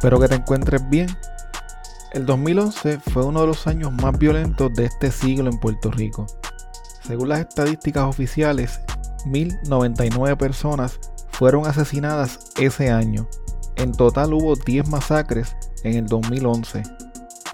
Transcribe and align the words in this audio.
Espero 0.00 0.18
que 0.18 0.28
te 0.28 0.36
encuentres 0.36 0.88
bien. 0.88 1.14
El 2.12 2.24
2011 2.24 3.00
fue 3.12 3.22
uno 3.22 3.42
de 3.42 3.48
los 3.48 3.66
años 3.66 3.92
más 3.92 4.18
violentos 4.18 4.72
de 4.72 4.86
este 4.86 5.12
siglo 5.12 5.50
en 5.50 5.58
Puerto 5.58 5.90
Rico. 5.90 6.26
Según 7.06 7.28
las 7.28 7.40
estadísticas 7.40 8.04
oficiales, 8.04 8.80
1099 9.26 10.36
personas 10.36 10.98
fueron 11.32 11.66
asesinadas 11.66 12.50
ese 12.58 12.90
año. 12.90 13.28
En 13.76 13.92
total 13.92 14.32
hubo 14.32 14.56
10 14.56 14.88
masacres 14.88 15.54
en 15.84 15.96
el 15.96 16.06
2011. 16.06 16.82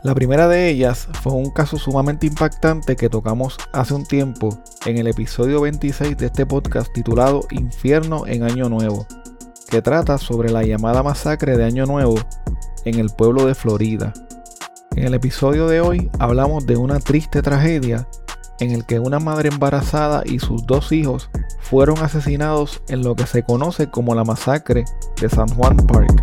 La 0.05 0.15
primera 0.15 0.47
de 0.47 0.69
ellas 0.69 1.09
fue 1.23 1.33
un 1.33 1.51
caso 1.51 1.79
sumamente 1.79 2.29
impactante 2.29 2.95
que 2.95 3.09
tocamos 3.09 3.59
hace 3.73 3.93
un 3.93 4.07
tiempo 4.07 4.57
en 4.85 4.99
el 4.99 5.09
episodio 5.09 5.63
26 5.63 6.17
de 6.17 6.27
este 6.27 6.47
podcast 6.47 6.93
titulado 6.93 7.41
Infierno 7.51 8.25
en 8.29 8.45
Año 8.45 8.69
Nuevo, 8.69 9.05
que 9.69 9.83
trata 9.83 10.19
sobre 10.19 10.51
la 10.51 10.63
llamada 10.63 11.03
masacre 11.03 11.57
de 11.57 11.65
Año 11.65 11.87
Nuevo 11.87 12.19
en 12.85 12.99
el 12.99 13.11
pueblo 13.11 13.47
de 13.47 13.55
Florida. 13.55 14.13
En 14.95 15.05
el 15.05 15.15
episodio 15.15 15.67
de 15.67 15.81
hoy 15.81 16.11
hablamos 16.19 16.67
de 16.67 16.77
una 16.77 17.01
triste 17.01 17.43
tragedia 17.43 18.09
en 18.61 18.71
el 18.71 18.87
que 18.87 19.01
una 19.01 19.19
madre 19.19 19.49
embarazada 19.51 20.23
y 20.25 20.39
sus 20.39 20.67
dos 20.67 20.93
hijos 20.93 21.31
fueron 21.61 21.99
asesinados 21.99 22.83
en 22.89 23.03
lo 23.03 23.15
que 23.17 23.27
se 23.27 23.43
conoce 23.43 23.91
como 23.91 24.15
la 24.15 24.25
masacre 24.25 24.85
de 25.21 25.29
San 25.29 25.49
Juan 25.49 25.77
Park. 25.77 26.23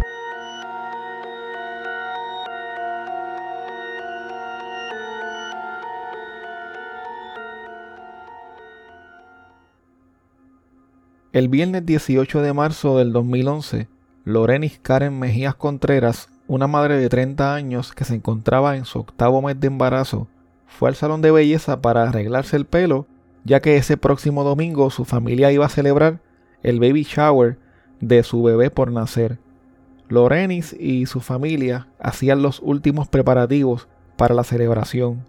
El 11.33 11.49
viernes 11.49 11.83
18 11.83 12.43
de 12.43 12.53
marzo 12.53 12.99
del 12.99 13.11
2011, 13.11 13.87
Lorenis 14.23 14.79
Karen 14.79 15.17
Mejías 15.17 15.55
Contreras, 15.55 16.29
una 16.45 16.67
madre 16.67 16.99
de 16.99 17.09
30 17.09 17.55
años 17.55 17.91
que 17.91 18.05
se 18.05 18.13
encontraba 18.13 18.77
en 18.77 18.85
su 18.85 18.99
octavo 18.99 19.41
mes 19.41 19.59
de 19.59 19.65
embarazo, 19.65 20.27
fue 20.67 20.89
al 20.89 20.95
salón 20.95 21.23
de 21.23 21.31
belleza 21.31 21.81
para 21.81 22.03
arreglarse 22.03 22.55
el 22.55 22.67
pelo, 22.67 23.07
ya 23.45 23.61
que 23.61 23.77
ese 23.77 23.97
próximo 23.97 24.43
domingo 24.43 24.91
su 24.91 25.05
familia 25.05 25.51
iba 25.51 25.65
a 25.65 25.69
celebrar 25.69 26.19
el 26.61 26.79
baby 26.79 27.01
shower 27.01 27.57
de 27.99 28.21
su 28.21 28.43
bebé 28.43 28.69
por 28.69 28.91
nacer. 28.91 29.39
Lorenis 30.09 30.75
y 30.79 31.07
su 31.07 31.19
familia 31.19 31.87
hacían 31.97 32.43
los 32.43 32.59
últimos 32.59 33.07
preparativos 33.07 33.87
para 34.17 34.35
la 34.35 34.43
celebración. 34.43 35.25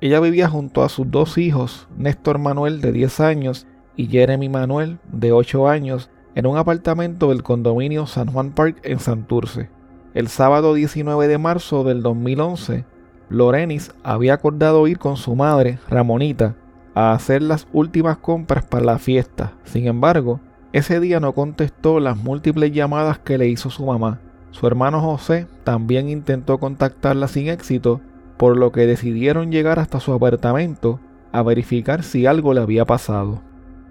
Ella 0.00 0.20
vivía 0.20 0.48
junto 0.48 0.84
a 0.84 0.88
sus 0.88 1.10
dos 1.10 1.38
hijos, 1.38 1.88
Néstor 1.98 2.38
Manuel 2.38 2.80
de 2.80 2.92
10 2.92 3.18
años 3.18 3.66
y 3.96 4.06
Jeremy 4.06 4.48
Manuel, 4.48 4.98
de 5.12 5.32
8 5.32 5.68
años, 5.68 6.10
en 6.34 6.46
un 6.46 6.56
apartamento 6.56 7.28
del 7.28 7.42
condominio 7.42 8.06
San 8.06 8.28
Juan 8.28 8.52
Park 8.52 8.78
en 8.82 8.98
Santurce. 9.00 9.68
El 10.14 10.28
sábado 10.28 10.74
19 10.74 11.28
de 11.28 11.38
marzo 11.38 11.84
del 11.84 12.02
2011, 12.02 12.84
Lorenis 13.28 13.92
había 14.02 14.34
acordado 14.34 14.86
ir 14.88 14.98
con 14.98 15.16
su 15.16 15.36
madre, 15.36 15.78
Ramonita, 15.88 16.56
a 16.94 17.12
hacer 17.12 17.42
las 17.42 17.68
últimas 17.72 18.18
compras 18.18 18.64
para 18.64 18.84
la 18.84 18.98
fiesta. 18.98 19.52
Sin 19.64 19.86
embargo, 19.86 20.40
ese 20.72 21.00
día 21.00 21.20
no 21.20 21.32
contestó 21.32 22.00
las 22.00 22.16
múltiples 22.16 22.72
llamadas 22.72 23.18
que 23.18 23.38
le 23.38 23.48
hizo 23.48 23.70
su 23.70 23.86
mamá. 23.86 24.20
Su 24.50 24.66
hermano 24.66 25.00
José 25.00 25.46
también 25.62 26.08
intentó 26.08 26.58
contactarla 26.58 27.28
sin 27.28 27.48
éxito, 27.48 28.00
por 28.36 28.56
lo 28.56 28.72
que 28.72 28.86
decidieron 28.86 29.52
llegar 29.52 29.78
hasta 29.78 30.00
su 30.00 30.12
apartamento 30.12 30.98
a 31.32 31.42
verificar 31.42 32.02
si 32.02 32.26
algo 32.26 32.54
le 32.54 32.60
había 32.60 32.84
pasado. 32.84 33.42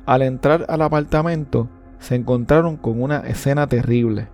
Al 0.10 0.24
entrar 0.24 0.66
al 0.70 0.82
apartamento, 0.82 1.70
se 2.00 2.16
encontraron 2.16 2.78
con 2.78 3.00
una 3.00 3.20
escena 3.20 3.68
terrible. 3.68 4.28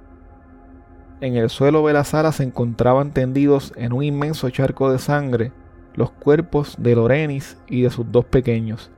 En 1.19 1.35
el 1.35 1.49
suelo 1.49 1.85
de 1.85 1.91
la 1.91 2.05
sala 2.05 2.31
se 2.31 2.43
encontraban 2.43 3.11
tendidos 3.11 3.73
en 3.75 3.91
un 3.91 4.01
inmenso 4.01 4.49
charco 4.49 4.89
de 4.89 4.99
sangre 4.99 5.51
los 5.93 6.11
cuerpos 6.11 6.77
de 6.79 6.95
Lorenis 6.95 7.57
y 7.67 7.81
de 7.81 7.89
sus 7.89 8.09
dos 8.09 8.23
pequeños. 8.23 8.89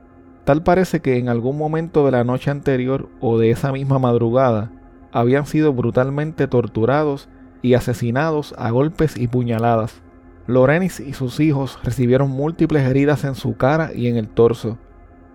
Tal 0.44 0.62
parece 0.62 1.00
que 1.00 1.18
en 1.18 1.28
algún 1.28 1.58
momento 1.58 2.04
de 2.06 2.12
la 2.12 2.22
noche 2.22 2.52
anterior 2.52 3.08
o 3.20 3.40
de 3.40 3.50
esa 3.50 3.72
misma 3.72 3.98
madrugada 3.98 4.70
habían 5.10 5.46
sido 5.46 5.72
brutalmente 5.72 6.46
torturados 6.46 7.28
y 7.60 7.74
asesinados 7.74 8.54
a 8.56 8.70
golpes 8.70 9.18
y 9.18 9.26
puñaladas. 9.26 10.00
Lorenis 10.46 11.00
y 11.00 11.12
sus 11.12 11.40
hijos 11.40 11.76
recibieron 11.82 12.30
múltiples 12.30 12.84
heridas 12.84 13.24
en 13.24 13.34
su 13.34 13.56
cara 13.56 13.90
y 13.92 14.06
en 14.06 14.16
el 14.16 14.28
torso. 14.28 14.78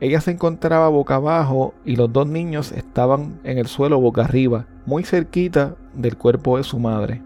Ella 0.03 0.19
se 0.19 0.31
encontraba 0.31 0.89
boca 0.89 1.15
abajo 1.15 1.73
y 1.85 1.95
los 1.95 2.11
dos 2.11 2.27
niños 2.27 2.73
estaban 2.73 3.39
en 3.45 3.57
el 3.57 3.67
suelo 3.67 4.01
boca 4.01 4.25
arriba, 4.25 4.65
muy 4.85 5.05
cerquita 5.05 5.77
del 5.93 6.17
cuerpo 6.17 6.57
de 6.57 6.65
su 6.65 6.77
madre. 6.77 7.21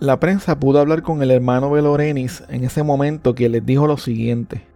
La 0.00 0.18
prensa 0.20 0.58
pudo 0.58 0.80
hablar 0.80 1.02
con 1.02 1.22
el 1.22 1.30
hermano 1.30 1.74
de 1.74 1.82
Lorenis 1.82 2.42
en 2.48 2.64
ese 2.64 2.82
momento 2.82 3.34
quien 3.34 3.52
les 3.52 3.66
dijo 3.66 3.86
lo 3.86 3.98
siguiente. 3.98 4.66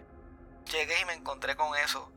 Llegué 0.71 1.01
y 1.01 1.05
me 1.07 1.15
encontré 1.15 1.57
con 1.57 1.75
eso. 1.83 2.13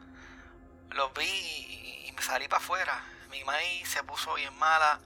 Los 0.90 1.14
vi 1.14 2.10
y 2.10 2.12
me 2.12 2.22
salí 2.22 2.50
para 2.50 2.62
afuera. 2.62 3.02
Mi 3.32 3.42
maíz 3.46 3.88
se 3.88 4.04
puso 4.04 4.34
bien 4.34 4.54
mala. 4.60 5.00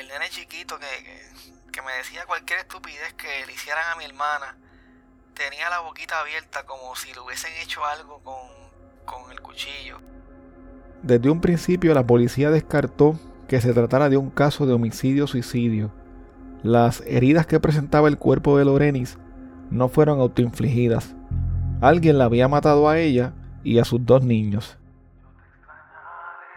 El 0.00 0.08
nene 0.08 0.30
chiquito 0.30 0.78
que, 0.78 0.86
que, 1.04 1.70
que 1.70 1.82
me 1.82 1.92
decía 1.98 2.24
cualquier 2.24 2.60
estupidez 2.60 3.12
que 3.12 3.44
le 3.44 3.52
hicieran 3.52 3.84
a 3.92 3.96
mi 3.96 4.06
hermana 4.06 4.56
tenía 5.34 5.68
la 5.68 5.80
boquita 5.80 6.18
abierta 6.18 6.64
como 6.64 6.96
si 6.96 7.12
le 7.12 7.20
hubiesen 7.20 7.52
hecho 7.56 7.84
algo 7.84 8.22
con 8.22 8.61
con 9.04 9.30
el 9.30 9.40
cuchillo. 9.40 9.98
Desde 11.02 11.30
un 11.30 11.40
principio 11.40 11.94
la 11.94 12.06
policía 12.06 12.50
descartó 12.50 13.18
que 13.48 13.60
se 13.60 13.72
tratara 13.72 14.08
de 14.08 14.16
un 14.16 14.30
caso 14.30 14.66
de 14.66 14.72
homicidio-suicidio. 14.72 15.90
Las 16.62 17.02
heridas 17.06 17.46
que 17.46 17.60
presentaba 17.60 18.08
el 18.08 18.18
cuerpo 18.18 18.56
de 18.56 18.64
Lorenis 18.64 19.18
no 19.70 19.88
fueron 19.88 20.20
autoinfligidas. 20.20 21.14
Alguien 21.80 22.18
la 22.18 22.26
había 22.26 22.46
matado 22.48 22.88
a 22.88 22.98
ella 22.98 23.34
y 23.64 23.78
a 23.78 23.84
sus 23.84 24.04
dos 24.06 24.24
niños. 24.24 24.78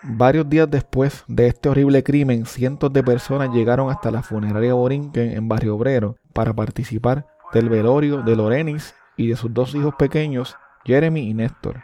Varios 0.03 0.47
días 0.47 0.69
después 0.69 1.23
de 1.27 1.47
este 1.47 1.67
horrible 1.67 2.03
crimen, 2.03 2.45
cientos 2.45 2.93
de 2.93 3.03
personas 3.03 3.49
llegaron 3.49 3.89
hasta 3.89 4.11
la 4.11 4.21
funeraria 4.21 4.75
Borinquen 4.75 5.31
en 5.31 5.47
Barrio 5.47 5.75
Obrero 5.75 6.17
para 6.31 6.53
participar 6.53 7.25
del 7.53 7.69
velorio 7.69 8.21
de 8.21 8.35
Lorenis 8.35 8.93
y 9.17 9.27
de 9.27 9.35
sus 9.35 9.51
dos 9.51 9.73
hijos 9.73 9.95
pequeños, 9.95 10.55
Jeremy 10.85 11.27
y 11.27 11.33
Néstor. 11.33 11.83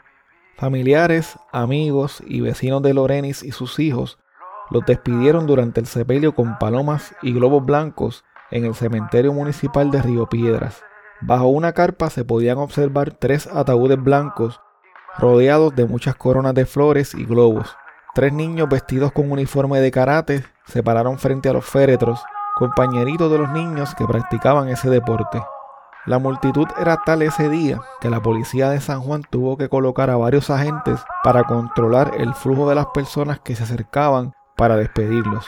Familiares, 0.57 1.38
amigos 1.51 2.23
y 2.25 2.41
vecinos 2.41 2.81
de 2.84 2.94
Lorenis 2.94 3.44
y 3.44 3.51
sus 3.51 3.79
hijos 3.79 4.19
los 4.69 4.85
despidieron 4.85 5.47
durante 5.47 5.81
el 5.81 5.85
sepelio 5.85 6.34
con 6.34 6.57
palomas 6.57 7.13
y 7.22 7.34
globos 7.34 7.66
blancos 7.66 8.23
en 8.51 8.66
el 8.66 8.75
cementerio 8.75 9.34
municipal 9.34 9.91
de 9.91 10.01
Río 10.01 10.28
Piedras. 10.28 10.84
Bajo 11.22 11.47
una 11.47 11.73
carpa 11.73 12.09
se 12.09 12.25
podían 12.25 12.57
observar 12.57 13.11
tres 13.11 13.47
ataúdes 13.47 14.01
blancos 14.01 14.61
rodeados 15.17 15.75
de 15.75 15.85
muchas 15.85 16.16
coronas 16.16 16.53
de 16.53 16.66
flores 16.66 17.13
y 17.13 17.25
globos. 17.25 17.75
Tres 18.13 18.34
niños 18.34 18.69
vestidos 18.69 19.11
con 19.11 19.31
uniforme 19.31 19.79
de 19.79 19.91
karate 19.91 20.43
se 20.66 20.84
pararon 20.84 21.17
frente 21.17 21.49
a 21.49 21.53
los 21.53 21.66
féretros, 21.66 22.23
compañeritos 22.55 23.31
de 23.31 23.37
los 23.37 23.49
niños 23.49 23.93
que 23.96 24.05
practicaban 24.05 24.70
ese 24.70 24.90
deporte. 24.90 25.41
La 26.08 26.18
multitud 26.18 26.66
era 26.80 26.98
tal 27.06 27.22
ese 27.22 27.48
día 27.48 27.80
que 28.00 28.09
la 28.09 28.24
policía 28.24 28.72
de 28.72 28.82
San 28.82 29.02
Juan 29.02 29.22
tuvo 29.30 29.56
que 29.56 29.70
colocar 29.70 30.09
a 30.09 30.18
varios 30.18 30.50
agentes 30.50 31.00
para 31.24 31.44
controlar 31.44 32.14
el 32.18 32.34
flujo 32.34 32.68
de 32.68 32.74
las 32.74 32.88
personas 32.88 33.40
que 33.40 33.56
se 33.56 33.64
acercaban 33.64 34.34
para 34.58 34.78
despedirlos. 34.78 35.46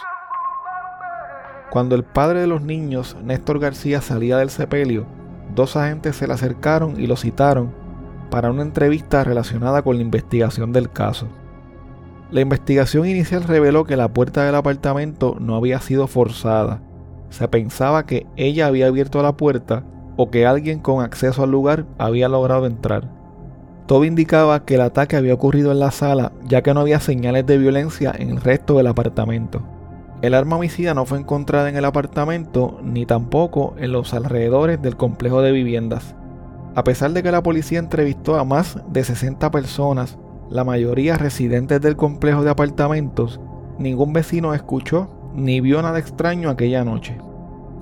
Cuando 1.71 1.95
el 1.95 2.03
padre 2.03 2.41
de 2.41 2.45
los 2.45 2.61
niños, 2.61 3.17
Néstor 3.23 3.57
García, 3.57 3.99
salía 4.01 4.37
del 4.37 4.51
sepelio, 4.51 5.07
dos 5.55 5.75
agentes 5.75 6.17
se 6.17 6.27
le 6.27 6.33
acercaron 6.33 7.01
y 7.01 7.07
lo 7.07 7.15
citaron 7.15 7.73
para 8.29 8.51
una 8.51 8.61
entrevista 8.61 9.23
relacionada 9.23 9.81
con 9.81 9.95
la 9.95 10.03
investigación 10.03 10.71
del 10.71 10.91
caso. 10.91 11.29
La 12.29 12.41
investigación 12.41 13.07
inicial 13.07 13.43
reveló 13.43 13.85
que 13.85 13.97
la 13.97 14.13
puerta 14.13 14.43
del 14.43 14.53
apartamento 14.53 15.35
no 15.39 15.55
había 15.55 15.79
sido 15.79 16.05
forzada. 16.05 16.79
Se 17.29 17.47
pensaba 17.47 18.05
que 18.05 18.27
ella 18.35 18.67
había 18.67 18.85
abierto 18.85 19.23
la 19.23 19.35
puerta 19.35 19.83
o 20.15 20.29
que 20.29 20.45
alguien 20.45 20.79
con 20.79 21.03
acceso 21.03 21.43
al 21.43 21.51
lugar 21.51 21.85
había 21.97 22.29
logrado 22.29 22.65
entrar. 22.65 23.09
Todo 23.85 24.05
indicaba 24.05 24.63
que 24.63 24.75
el 24.75 24.81
ataque 24.81 25.15
había 25.15 25.33
ocurrido 25.33 25.71
en 25.71 25.79
la 25.79 25.91
sala 25.91 26.31
ya 26.47 26.61
que 26.61 26.73
no 26.73 26.79
había 26.79 26.99
señales 26.99 27.45
de 27.45 27.57
violencia 27.57 28.13
en 28.17 28.29
el 28.29 28.41
resto 28.41 28.77
del 28.77 28.87
apartamento. 28.87 29.61
El 30.21 30.33
arma 30.35 30.55
homicida 30.55 30.93
no 30.93 31.05
fue 31.05 31.19
encontrada 31.19 31.67
en 31.67 31.75
el 31.75 31.83
apartamento 31.83 32.79
ni 32.81 33.05
tampoco 33.05 33.75
en 33.77 33.91
los 33.91 34.13
alrededores 34.13 34.81
del 34.81 34.95
complejo 34.95 35.41
de 35.41 35.51
viviendas. 35.51 36.15
A 36.75 36.83
pesar 36.85 37.11
de 37.11 37.21
que 37.21 37.31
la 37.31 37.43
policía 37.43 37.79
entrevistó 37.79 38.39
a 38.39 38.45
más 38.45 38.79
de 38.87 39.03
60 39.03 39.51
personas, 39.51 40.17
la 40.49 40.63
mayoría 40.63 41.17
residentes 41.17 41.81
del 41.81 41.97
complejo 41.97 42.43
de 42.43 42.51
apartamentos, 42.51 43.41
ningún 43.77 44.13
vecino 44.13 44.53
escuchó 44.53 45.09
ni 45.35 45.59
vio 45.59 45.81
nada 45.81 45.99
extraño 45.99 46.49
aquella 46.49 46.83
noche. 46.85 47.17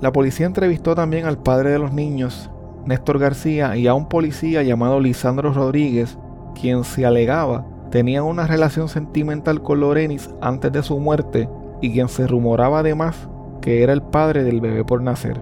La 0.02 0.12
policía 0.12 0.46
entrevistó 0.46 0.96
también 0.96 1.26
al 1.26 1.38
padre 1.38 1.70
de 1.70 1.78
los 1.78 1.92
niños, 1.92 2.50
Néstor 2.84 3.20
García, 3.20 3.76
y 3.76 3.86
a 3.86 3.94
un 3.94 4.08
policía 4.08 4.64
llamado 4.64 4.98
Lisandro 4.98 5.52
Rodríguez, 5.52 6.18
quien 6.60 6.82
se 6.82 7.06
alegaba 7.06 7.64
tenía 7.92 8.24
una 8.24 8.48
relación 8.48 8.88
sentimental 8.88 9.62
con 9.62 9.78
Lorenis 9.78 10.28
antes 10.40 10.72
de 10.72 10.82
su 10.82 10.98
muerte 10.98 11.48
y 11.80 11.92
quien 11.92 12.08
se 12.08 12.26
rumoraba 12.26 12.80
además 12.80 13.28
que 13.60 13.84
era 13.84 13.92
el 13.92 14.02
padre 14.02 14.42
del 14.42 14.60
bebé 14.60 14.84
por 14.84 15.00
nacer. 15.02 15.40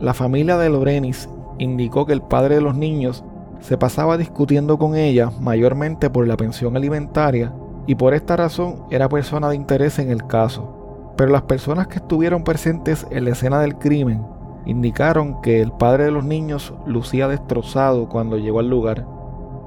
La 0.00 0.12
familia 0.12 0.58
de 0.58 0.68
Lorenis 0.68 1.26
indicó 1.58 2.04
que 2.04 2.12
el 2.12 2.20
padre 2.20 2.56
de 2.56 2.60
los 2.60 2.76
niños 2.76 3.24
se 3.60 3.78
pasaba 3.78 4.18
discutiendo 4.18 4.76
con 4.76 4.96
ella 4.96 5.30
mayormente 5.40 6.10
por 6.10 6.28
la 6.28 6.36
pensión 6.36 6.76
alimentaria 6.76 7.54
y 7.86 7.94
por 7.94 8.12
esta 8.12 8.36
razón 8.36 8.82
era 8.90 9.08
persona 9.08 9.48
de 9.48 9.56
interés 9.56 9.98
en 9.98 10.10
el 10.10 10.26
caso. 10.26 10.73
Pero 11.16 11.30
las 11.30 11.42
personas 11.42 11.86
que 11.86 11.96
estuvieron 11.96 12.44
presentes 12.44 13.06
en 13.10 13.24
la 13.24 13.30
escena 13.30 13.60
del 13.60 13.76
crimen 13.76 14.24
indicaron 14.66 15.40
que 15.42 15.60
el 15.60 15.72
padre 15.72 16.04
de 16.04 16.10
los 16.10 16.24
niños 16.24 16.74
lucía 16.86 17.28
destrozado 17.28 18.08
cuando 18.08 18.38
llegó 18.38 18.60
al 18.60 18.70
lugar. 18.70 19.06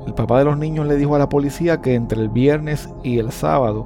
El 0.05 0.13
papá 0.13 0.39
de 0.39 0.45
los 0.45 0.57
niños 0.57 0.87
le 0.87 0.95
dijo 0.95 1.15
a 1.15 1.19
la 1.19 1.29
policía 1.29 1.81
que 1.81 1.95
entre 1.95 2.21
el 2.21 2.29
viernes 2.29 2.89
y 3.03 3.19
el 3.19 3.31
sábado 3.31 3.85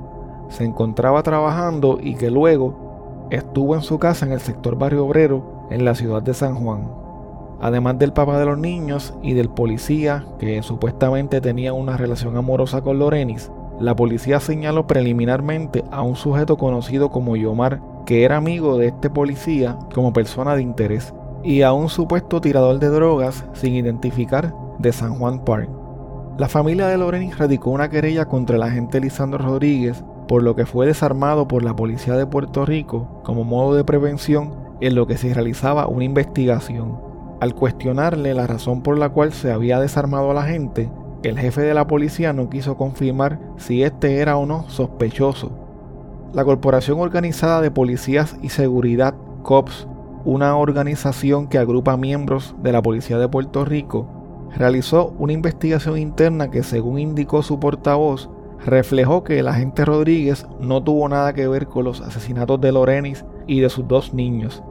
se 0.49 0.63
encontraba 0.63 1.23
trabajando 1.23 1.97
y 2.01 2.15
que 2.15 2.29
luego 2.29 3.27
estuvo 3.31 3.75
en 3.75 3.81
su 3.81 3.97
casa 3.99 4.25
en 4.25 4.33
el 4.33 4.39
sector 4.39 4.77
Barrio 4.77 5.05
Obrero 5.05 5.67
en 5.69 5.85
la 5.85 5.95
ciudad 5.95 6.21
de 6.21 6.33
San 6.33 6.55
Juan. 6.55 6.87
Además 7.61 7.99
del 7.99 8.11
papá 8.11 8.39
de 8.39 8.45
los 8.45 8.57
niños 8.57 9.13
y 9.21 9.33
del 9.33 9.49
policía 9.49 10.25
que 10.39 10.61
supuestamente 10.63 11.41
tenía 11.41 11.73
una 11.73 11.95
relación 11.95 12.35
amorosa 12.35 12.81
con 12.81 12.99
Lorenis, 12.99 13.51
la 13.81 13.95
policía 13.95 14.39
señaló 14.39 14.87
preliminarmente 14.87 15.83
a 15.91 16.03
un 16.03 16.15
sujeto 16.15 16.57
conocido 16.57 17.09
como 17.09 17.35
Yomar, 17.35 17.81
que 18.05 18.23
era 18.23 18.37
amigo 18.37 18.77
de 18.77 18.87
este 18.87 19.09
policía 19.09 19.77
como 19.93 20.13
persona 20.13 20.55
de 20.55 20.61
interés, 20.61 21.13
y 21.43 21.63
a 21.63 21.73
un 21.73 21.89
supuesto 21.89 22.41
tirador 22.41 22.79
de 22.79 22.89
drogas 22.89 23.43
sin 23.53 23.73
identificar 23.73 24.53
de 24.79 24.91
San 24.91 25.15
Juan 25.15 25.43
Park. 25.43 25.69
La 26.37 26.47
familia 26.47 26.87
de 26.87 26.97
Lorenis 26.97 27.37
radicó 27.37 27.71
una 27.71 27.89
querella 27.89 28.25
contra 28.25 28.55
el 28.55 28.63
agente 28.63 28.99
Lisandro 28.99 29.39
Rodríguez, 29.39 30.03
por 30.27 30.43
lo 30.43 30.55
que 30.55 30.65
fue 30.65 30.85
desarmado 30.85 31.47
por 31.47 31.63
la 31.63 31.75
policía 31.75 32.15
de 32.15 32.25
Puerto 32.25 32.65
Rico 32.65 33.21
como 33.23 33.43
modo 33.43 33.75
de 33.75 33.83
prevención 33.83 34.53
en 34.79 34.95
lo 34.95 35.07
que 35.07 35.17
se 35.17 35.33
realizaba 35.33 35.87
una 35.87 36.05
investigación. 36.05 36.99
Al 37.39 37.55
cuestionarle 37.55 38.33
la 38.33 38.47
razón 38.47 38.81
por 38.81 38.97
la 38.97 39.09
cual 39.09 39.33
se 39.33 39.51
había 39.51 39.79
desarmado 39.79 40.31
a 40.31 40.33
la 40.33 40.43
el 41.23 41.37
jefe 41.37 41.61
de 41.61 41.73
la 41.73 41.85
policía 41.85 42.33
no 42.33 42.49
quiso 42.49 42.77
confirmar 42.77 43.39
si 43.57 43.83
este 43.83 44.17
era 44.17 44.37
o 44.37 44.45
no 44.45 44.67
sospechoso. 44.69 45.51
La 46.33 46.43
Corporación 46.43 46.99
Organizada 46.99 47.61
de 47.61 47.69
Policías 47.69 48.37
y 48.41 48.49
Seguridad, 48.49 49.13
COPS, 49.43 49.87
una 50.25 50.55
organización 50.55 51.47
que 51.47 51.57
agrupa 51.57 51.97
miembros 51.97 52.55
de 52.63 52.71
la 52.71 52.81
Policía 52.81 53.17
de 53.17 53.27
Puerto 53.27 53.65
Rico, 53.65 54.07
realizó 54.55 55.13
una 55.19 55.33
investigación 55.33 55.97
interna 55.97 56.49
que, 56.49 56.63
según 56.63 56.99
indicó 56.99 57.43
su 57.43 57.59
portavoz, 57.59 58.29
reflejó 58.65 59.23
que 59.23 59.39
el 59.39 59.47
agente 59.47 59.85
Rodríguez 59.85 60.45
no 60.59 60.81
tuvo 60.83 61.07
nada 61.09 61.33
que 61.33 61.47
ver 61.47 61.67
con 61.67 61.85
los 61.85 62.01
asesinatos 62.01 62.59
de 62.61 62.71
Lorenis 62.71 63.25
y 63.47 63.59
de 63.59 63.69
sus 63.69 63.87
dos 63.87 64.13
niños. 64.13 64.63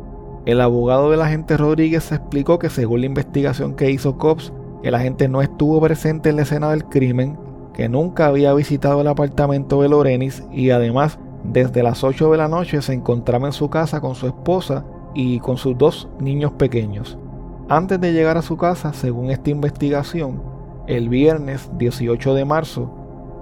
El 0.47 0.61
abogado 0.61 1.11
del 1.11 1.20
agente 1.20 1.56
Rodríguez 1.56 2.11
explicó 2.12 2.58
que 2.58 2.70
según 2.70 3.00
la 3.00 3.06
investigación 3.06 3.75
que 3.75 3.91
hizo 3.91 4.17
COPS, 4.17 4.52
el 4.82 4.94
agente 4.94 5.28
no 5.28 5.42
estuvo 5.42 5.80
presente 5.80 6.30
en 6.30 6.36
la 6.36 6.42
escena 6.42 6.70
del 6.70 6.84
crimen, 6.84 7.38
que 7.74 7.88
nunca 7.88 8.26
había 8.26 8.52
visitado 8.54 9.00
el 9.00 9.08
apartamento 9.08 9.82
de 9.82 9.88
Lorenis 9.88 10.42
y 10.50 10.70
además 10.70 11.18
desde 11.44 11.82
las 11.82 12.04
8 12.04 12.30
de 12.30 12.38
la 12.38 12.48
noche 12.48 12.82
se 12.82 12.92
encontraba 12.92 13.46
en 13.46 13.52
su 13.52 13.70
casa 13.70 14.00
con 14.00 14.14
su 14.14 14.26
esposa 14.26 14.84
y 15.14 15.40
con 15.40 15.56
sus 15.56 15.76
dos 15.76 16.08
niños 16.18 16.52
pequeños. 16.52 17.18
Antes 17.68 18.00
de 18.00 18.12
llegar 18.12 18.36
a 18.36 18.42
su 18.42 18.56
casa, 18.56 18.92
según 18.92 19.30
esta 19.30 19.50
investigación, 19.50 20.42
el 20.86 21.08
viernes 21.08 21.70
18 21.78 22.34
de 22.34 22.44
marzo, 22.44 22.90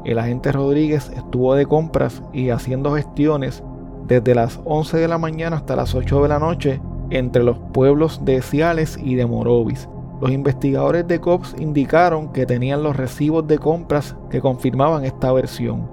el 0.05 0.19
agente 0.19 0.53
Rodríguez 0.53 1.11
estuvo 1.17 1.55
de 1.55 1.67
compras 1.67 2.23
y 2.33 2.51
haciendo 2.51 2.95
gestiones 2.95 3.63
desde 4.07 4.35
las 4.35 4.61
11 4.65 4.99
de 4.99 5.09
la 5.09 5.19
mañana 5.19 5.57
hasta 5.57 5.77
las 5.77 5.95
8 5.95 6.23
de 6.23 6.29
la 6.29 6.39
noche 6.39 6.81
entre 7.11 7.43
los 7.43 7.59
pueblos 7.59 8.25
de 8.25 8.43
Ciales 8.43 8.99
y 9.03 9.15
de 9.15 9.27
Morovis, 9.27 9.89
los 10.21 10.31
investigadores 10.31 11.07
de 11.07 11.21
COPS 11.21 11.57
indicaron 11.59 12.33
que 12.33 12.47
tenían 12.47 12.83
los 12.83 12.97
recibos 12.97 13.47
de 13.47 13.59
compras 13.59 14.17
que 14.31 14.41
confirmaban 14.41 15.05
esta 15.05 15.33
versión. 15.33 15.89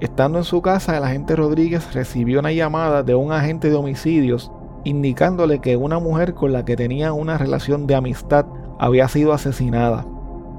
Estando 0.00 0.38
en 0.38 0.44
su 0.44 0.62
casa, 0.62 0.96
el 0.96 1.04
agente 1.04 1.36
Rodríguez 1.36 1.92
recibió 1.94 2.40
una 2.40 2.52
llamada 2.52 3.02
de 3.02 3.14
un 3.14 3.32
agente 3.32 3.70
de 3.70 3.76
homicidios 3.76 4.52
indicándole 4.84 5.58
que 5.58 5.76
una 5.76 5.98
mujer 5.98 6.34
con 6.34 6.52
la 6.52 6.64
que 6.64 6.76
tenía 6.76 7.12
una 7.12 7.36
relación 7.36 7.86
de 7.86 7.96
amistad 7.96 8.46
había 8.78 9.08
sido 9.08 9.32
asesinada. 9.32 10.06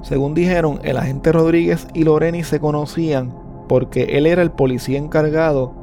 Según 0.02 0.34
dijeron, 0.34 0.80
el 0.84 0.98
agente 0.98 1.32
Rodríguez 1.32 1.88
y 1.94 2.04
Loreni 2.04 2.44
se 2.44 2.60
conocían 2.60 3.34
porque 3.68 4.18
él 4.18 4.26
era 4.26 4.42
el 4.42 4.52
policía 4.52 4.98
encargado 4.98 5.74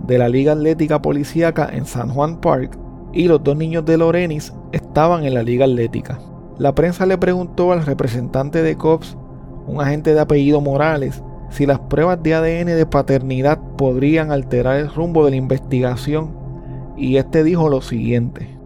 de 0.00 0.18
la 0.18 0.28
Liga 0.28 0.52
Atlética 0.52 1.00
Policíaca 1.00 1.68
en 1.72 1.86
San 1.86 2.10
Juan 2.10 2.40
Park 2.40 2.78
y 3.12 3.28
los 3.28 3.42
dos 3.42 3.56
niños 3.56 3.84
de 3.84 3.96
Lorenis 3.96 4.52
estaban 4.72 5.24
en 5.24 5.34
la 5.34 5.42
Liga 5.42 5.64
Atlética. 5.64 6.18
La 6.58 6.74
prensa 6.74 7.04
le 7.04 7.18
preguntó 7.18 7.72
al 7.72 7.84
representante 7.84 8.62
de 8.62 8.78
COPS, 8.78 9.18
un 9.66 9.82
agente 9.82 10.14
de 10.14 10.20
apellido 10.20 10.62
Morales, 10.62 11.22
si 11.50 11.66
las 11.66 11.78
pruebas 11.80 12.22
de 12.22 12.34
ADN 12.34 12.66
de 12.66 12.86
paternidad 12.86 13.60
podrían 13.76 14.32
alterar 14.32 14.78
el 14.78 14.92
rumbo 14.92 15.24
de 15.26 15.32
la 15.32 15.36
investigación 15.36 16.34
y 16.96 17.18
este 17.18 17.44
dijo 17.44 17.68
lo 17.68 17.82
siguiente. 17.82 18.58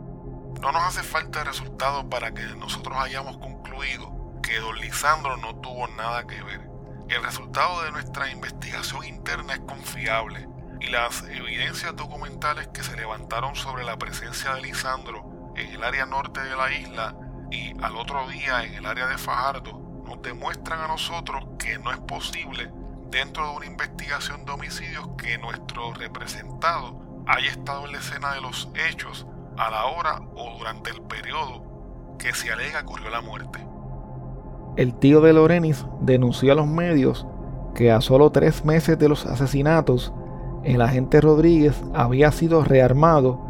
No 0.63 0.71
nos 0.71 0.83
hace 0.85 1.03
falta 1.03 1.43
resultado 1.43 2.09
para 2.09 2.33
que 2.33 2.43
nosotros 2.59 2.97
hayamos 2.97 3.39
concluido 3.39 4.41
que 4.41 4.61
don 4.61 4.79
Lisandro 4.79 5.37
no 5.39 5.57
tuvo 5.57 5.89
nada 5.89 6.25
que 6.29 6.41
ver. 6.45 6.71
El 7.09 7.25
resultado 7.25 7.83
de 7.83 7.91
nuestra 7.91 8.31
investigación 8.31 9.05
interna 9.05 9.55
es 9.55 9.61
confiable 9.61 10.49
y 10.81 10.91
las 10.91 11.25
evidencias 11.25 11.97
documentales 11.97 12.69
que 12.69 12.85
se 12.85 12.97
levantaron 12.97 13.57
sobre 13.57 13.85
la 13.85 13.99
presencia 13.99 14.55
de 14.55 14.63
Lisandro 14.63 15.53
en 15.57 15.73
el 15.73 15.83
área 15.83 16.07
norte 16.07 16.41
de 16.41 16.57
la 16.57 16.73
isla 16.73 17.17
y 17.51 17.73
al 17.83 17.97
otro 17.97 18.29
día 18.29 18.65
en 18.65 18.75
el 18.75 18.87
área 18.87 19.07
de 19.07 19.19
Fajardo 19.19 20.03
nos 20.07 20.23
demuestran 20.23 20.81
a 20.81 20.89
nosotros 20.89 21.45
que 21.59 21.79
no 21.79 21.91
es 21.91 21.99
posible 21.99 22.71
dentro 23.11 23.51
de 23.51 23.57
una 23.57 23.67
investigación 23.67 24.45
de 24.45 24.53
homicidios 24.53 25.09
que 25.19 25.39
nuestro 25.39 25.93
representado 25.95 27.25
haya 27.27 27.51
estado 27.51 27.87
en 27.87 27.93
la 27.93 27.99
escena 27.99 28.35
de 28.35 28.41
los 28.41 28.69
hechos 28.89 29.27
a 29.57 29.71
la 29.71 29.85
hora 29.87 30.21
o 30.35 30.59
durante 30.59 30.91
el 30.91 31.03
periodo 31.03 32.17
que 32.19 32.33
se 32.35 32.53
alega 32.53 32.81
ocurrió 32.81 33.11
la 33.11 33.21
muerte. 33.21 33.67
El 34.77 34.95
tío 34.95 35.21
de 35.21 35.33
Lorenis 35.33 35.85
denunció 36.01 36.53
a 36.53 36.55
los 36.57 36.67
medios 36.67 37.27
que 37.75 37.91
a 37.91 38.01
solo 38.01 38.31
tres 38.31 38.65
meses 38.65 38.99
de 38.99 39.09
los 39.09 39.27
asesinatos, 39.27 40.13
el 40.65 40.83
agente 40.83 41.21
Rodríguez 41.21 41.83
había 41.95 42.31
sido 42.33 42.63
rearmado 42.65 43.41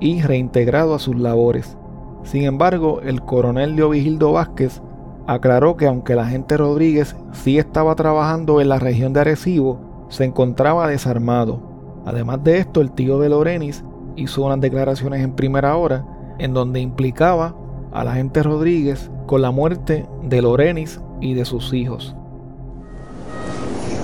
y 0.00 0.22
reintegrado 0.22 0.94
a 0.94 0.98
sus 0.98 1.16
labores. 1.16 1.76
Sin 2.22 2.44
embargo, 2.44 3.00
el 3.02 3.22
coronel 3.22 3.76
Leovigildo 3.76 4.32
Vázquez 4.32 4.80
aclaró 5.26 5.76
que 5.76 5.86
aunque 5.86 6.14
la 6.14 6.22
agente 6.22 6.56
Rodríguez 6.56 7.16
sí 7.32 7.58
estaba 7.58 7.94
trabajando 7.94 8.60
en 8.60 8.68
la 8.68 8.78
región 8.78 9.12
de 9.12 9.20
Arecibo, 9.20 10.06
se 10.08 10.24
encontraba 10.24 10.88
desarmado. 10.88 11.60
Además 12.04 12.42
de 12.42 12.58
esto, 12.58 12.80
el 12.80 12.92
tío 12.92 13.18
de 13.18 13.28
Lorenis 13.28 13.84
hizo 14.16 14.44
unas 14.44 14.60
declaraciones 14.60 15.22
en 15.22 15.32
primera 15.32 15.76
hora 15.76 16.04
en 16.38 16.54
donde 16.54 16.80
implicaba 16.80 17.54
a 17.92 18.04
la 18.04 18.12
agente 18.12 18.42
Rodríguez 18.42 19.10
con 19.26 19.42
la 19.42 19.50
muerte 19.50 20.06
de 20.22 20.42
Lorenis 20.42 21.00
y 21.20 21.34
de 21.34 21.44
sus 21.44 21.72
hijos. 21.72 22.16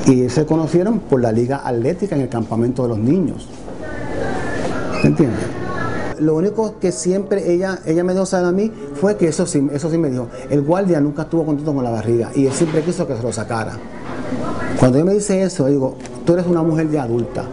Y 0.06 0.28
se 0.28 0.46
conocieron 0.46 1.00
por 1.00 1.20
la 1.20 1.32
Liga 1.32 1.62
Atlética 1.64 2.14
en 2.14 2.22
el 2.22 2.28
campamento 2.28 2.84
de 2.84 2.90
los 2.90 2.98
niños. 2.98 3.48
¿Se 5.00 5.08
entiende? 5.08 5.65
Lo 6.20 6.34
único 6.34 6.78
que 6.78 6.92
siempre 6.92 7.52
ella, 7.52 7.80
ella 7.86 8.04
me 8.04 8.12
dio 8.12 8.26
saber 8.26 8.46
a 8.46 8.52
mí 8.52 8.72
fue 8.94 9.16
que 9.16 9.28
eso 9.28 9.46
sí, 9.46 9.66
eso 9.72 9.90
sí 9.90 9.98
me 9.98 10.10
dijo, 10.10 10.28
el 10.50 10.62
guardia 10.62 11.00
nunca 11.00 11.22
estuvo 11.22 11.44
contento 11.44 11.74
con 11.74 11.84
la 11.84 11.90
barriga 11.90 12.30
y 12.34 12.46
él 12.46 12.52
siempre 12.52 12.82
quiso 12.82 13.06
que 13.06 13.16
se 13.16 13.22
lo 13.22 13.32
sacara. 13.32 13.72
Cuando 14.78 14.98
ella 14.98 15.06
me 15.06 15.14
dice 15.14 15.42
eso, 15.42 15.66
digo, 15.66 15.96
tú 16.24 16.34
eres 16.34 16.46
una 16.46 16.62
mujer 16.62 16.88
de 16.88 16.98
adulta, 16.98 17.44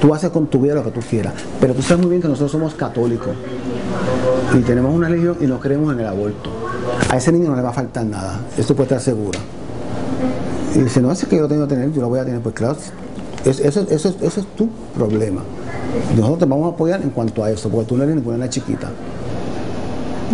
tú 0.00 0.14
haces 0.14 0.30
con 0.30 0.46
tu 0.46 0.60
vida 0.60 0.74
lo 0.74 0.84
que 0.84 0.90
tú 0.90 1.00
quieras, 1.00 1.34
pero 1.60 1.74
tú 1.74 1.82
sabes 1.82 2.02
muy 2.02 2.10
bien 2.10 2.22
que 2.22 2.28
nosotros 2.28 2.52
somos 2.52 2.74
católicos 2.74 3.34
y 4.56 4.62
tenemos 4.62 4.94
una 4.94 5.08
religión 5.08 5.36
y 5.40 5.46
no 5.46 5.60
creemos 5.60 5.92
en 5.92 6.00
el 6.00 6.06
aborto. 6.06 6.50
A 7.10 7.16
ese 7.16 7.32
niño 7.32 7.48
no 7.48 7.56
le 7.56 7.62
va 7.62 7.70
a 7.70 7.72
faltar 7.72 8.04
nada, 8.04 8.40
esto 8.56 8.74
puede 8.74 8.84
estar 8.84 9.00
segura. 9.00 9.38
Y 10.74 10.80
dice, 10.80 11.00
no, 11.00 11.12
es 11.12 11.24
que 11.24 11.36
yo 11.36 11.42
lo 11.42 11.48
tengo 11.48 11.66
que 11.68 11.74
tener, 11.74 11.92
yo 11.92 12.00
lo 12.00 12.08
voy 12.08 12.18
a 12.18 12.24
tener, 12.24 12.40
pues 12.40 12.54
claro, 12.54 12.76
eso, 13.44 13.86
eso, 13.90 14.08
es 14.22 14.46
tu 14.56 14.68
problema. 14.96 15.42
Nosotros 16.16 16.38
te 16.38 16.44
vamos 16.46 16.72
a 16.72 16.74
apoyar 16.74 17.02
en 17.02 17.10
cuanto 17.10 17.42
a 17.44 17.50
eso, 17.50 17.68
porque 17.68 17.88
tú 17.88 17.96
no 17.96 18.04
eres 18.04 18.16
ninguna 18.16 18.48
chiquita. 18.48 18.90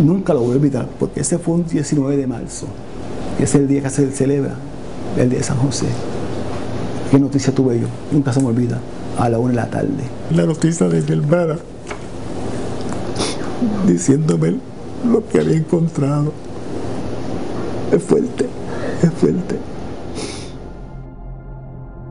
Nunca 0.03 0.33
lo 0.33 0.41
voy 0.41 0.53
a 0.53 0.55
olvidar, 0.55 0.87
porque 0.99 1.21
ese 1.21 1.39
fue 1.39 1.55
un 1.55 1.67
19 1.67 2.17
de 2.17 2.27
marzo, 2.27 2.67
que 3.37 3.45
es 3.45 3.55
el 3.55 3.69
día 3.69 3.83
que 3.83 3.91
se 3.91 4.11
celebra, 4.11 4.55
el 5.17 5.29
día 5.29 5.39
de 5.39 5.45
San 5.45 5.59
José. 5.59 5.87
¿Qué 7.11 7.19
noticia 7.19 7.55
tuve 7.55 7.81
yo? 7.81 7.87
Nunca 8.13 8.33
se 8.33 8.41
me 8.41 8.47
olvida, 8.47 8.79
a 9.19 9.29
la 9.29 9.39
una 9.39 9.51
de 9.51 9.57
la 9.57 9.71
tarde. 9.71 10.05
La 10.35 10.47
noticia 10.47 10.89
de 10.89 11.03
mi 11.03 11.13
hermana, 11.13 11.57
diciéndome 13.87 14.57
lo 15.11 15.27
que 15.27 15.41
había 15.41 15.57
encontrado. 15.57 16.33
Es 17.93 18.03
fuerte, 18.03 18.47
es 19.03 19.11
fuerte. 19.13 19.59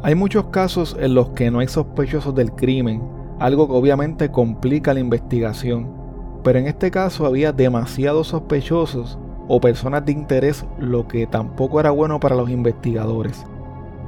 Hay 0.03 0.15
muchos 0.15 0.45
casos 0.45 0.95
en 0.99 1.13
los 1.13 1.29
que 1.29 1.51
no 1.51 1.59
hay 1.59 1.67
sospechosos 1.67 2.35
del 2.35 2.51
crimen, 2.51 3.01
algo 3.39 3.67
que 3.67 3.73
obviamente 3.73 4.31
complica 4.31 4.93
la 4.93 4.99
investigación. 4.99 5.87
Pero 6.43 6.59
en 6.59 6.67
este 6.67 6.91
caso 6.91 7.25
había 7.25 7.51
demasiados 7.51 8.27
sospechosos 8.27 9.17
o 9.47 9.59
personas 9.59 10.05
de 10.05 10.11
interés, 10.11 10.65
lo 10.77 11.07
que 11.07 11.25
tampoco 11.25 11.79
era 11.79 11.91
bueno 11.91 12.19
para 12.19 12.35
los 12.35 12.49
investigadores. 12.49 13.45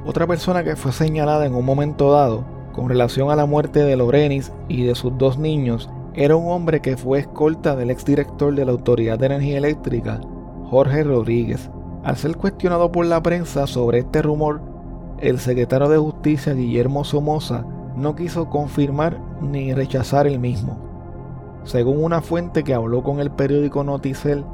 Otra 0.06 0.26
persona 0.26 0.62
que 0.62 0.76
fue 0.76 0.92
señalada 0.92 1.46
en 1.46 1.54
un 1.54 1.64
momento 1.64 2.12
dado 2.12 2.44
con 2.72 2.88
relación 2.88 3.30
a 3.30 3.36
la 3.36 3.46
muerte 3.46 3.80
de 3.80 3.96
Lorenis 3.96 4.52
y 4.68 4.84
de 4.84 4.94
sus 4.94 5.16
dos 5.18 5.38
niños 5.38 5.90
era 6.14 6.36
un 6.36 6.50
hombre 6.50 6.80
que 6.80 6.96
fue 6.96 7.20
escolta 7.20 7.76
del 7.76 7.90
exdirector 7.90 8.54
de 8.54 8.64
la 8.64 8.72
Autoridad 8.72 9.18
de 9.18 9.26
Energía 9.26 9.58
Eléctrica, 9.58 10.20
Jorge 10.70 11.04
Rodríguez. 11.04 11.70
Al 12.04 12.16
ser 12.16 12.36
cuestionado 12.36 12.90
por 12.90 13.06
la 13.06 13.22
prensa 13.22 13.66
sobre 13.66 13.98
este 13.98 14.22
rumor, 14.22 14.60
el 15.20 15.38
secretario 15.38 15.88
de 15.88 15.98
Justicia 15.98 16.52
Guillermo 16.52 17.04
Somoza 17.04 17.64
no 17.96 18.14
quiso 18.14 18.48
confirmar 18.48 19.18
ni 19.40 19.74
rechazar 19.74 20.26
el 20.26 20.38
mismo. 20.38 20.76
Según 21.64 22.02
una 22.02 22.20
fuente 22.20 22.64
que 22.64 22.74
habló 22.74 23.02
con 23.02 23.20
el 23.20 23.30
periódico 23.30 23.84
Noticel, 23.84 24.44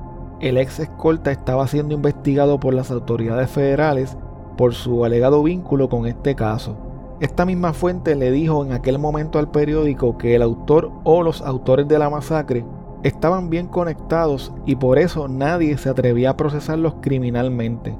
el 0.40 0.56
ex 0.58 0.78
escolta 0.78 1.32
estaba 1.32 1.66
siendo 1.66 1.94
investigado 1.94 2.60
por 2.60 2.74
las 2.74 2.90
autoridades 2.90 3.50
federales 3.50 4.16
por 4.56 4.74
su 4.74 5.04
alegado 5.04 5.42
vínculo 5.42 5.88
con 5.88 6.06
este 6.06 6.34
caso. 6.34 6.76
Esta 7.20 7.44
misma 7.44 7.72
fuente 7.72 8.14
le 8.14 8.30
dijo 8.30 8.64
en 8.64 8.72
aquel 8.72 8.98
momento 8.98 9.38
al 9.38 9.50
periódico 9.50 10.18
que 10.18 10.36
el 10.36 10.42
autor 10.42 10.92
o 11.04 11.22
los 11.22 11.42
autores 11.42 11.88
de 11.88 11.98
la 11.98 12.10
masacre 12.10 12.64
estaban 13.02 13.50
bien 13.50 13.68
conectados 13.68 14.52
y 14.66 14.76
por 14.76 14.98
eso 14.98 15.28
nadie 15.28 15.78
se 15.78 15.88
atrevía 15.88 16.30
a 16.30 16.36
procesarlos 16.36 16.96
criminalmente. 17.00 17.96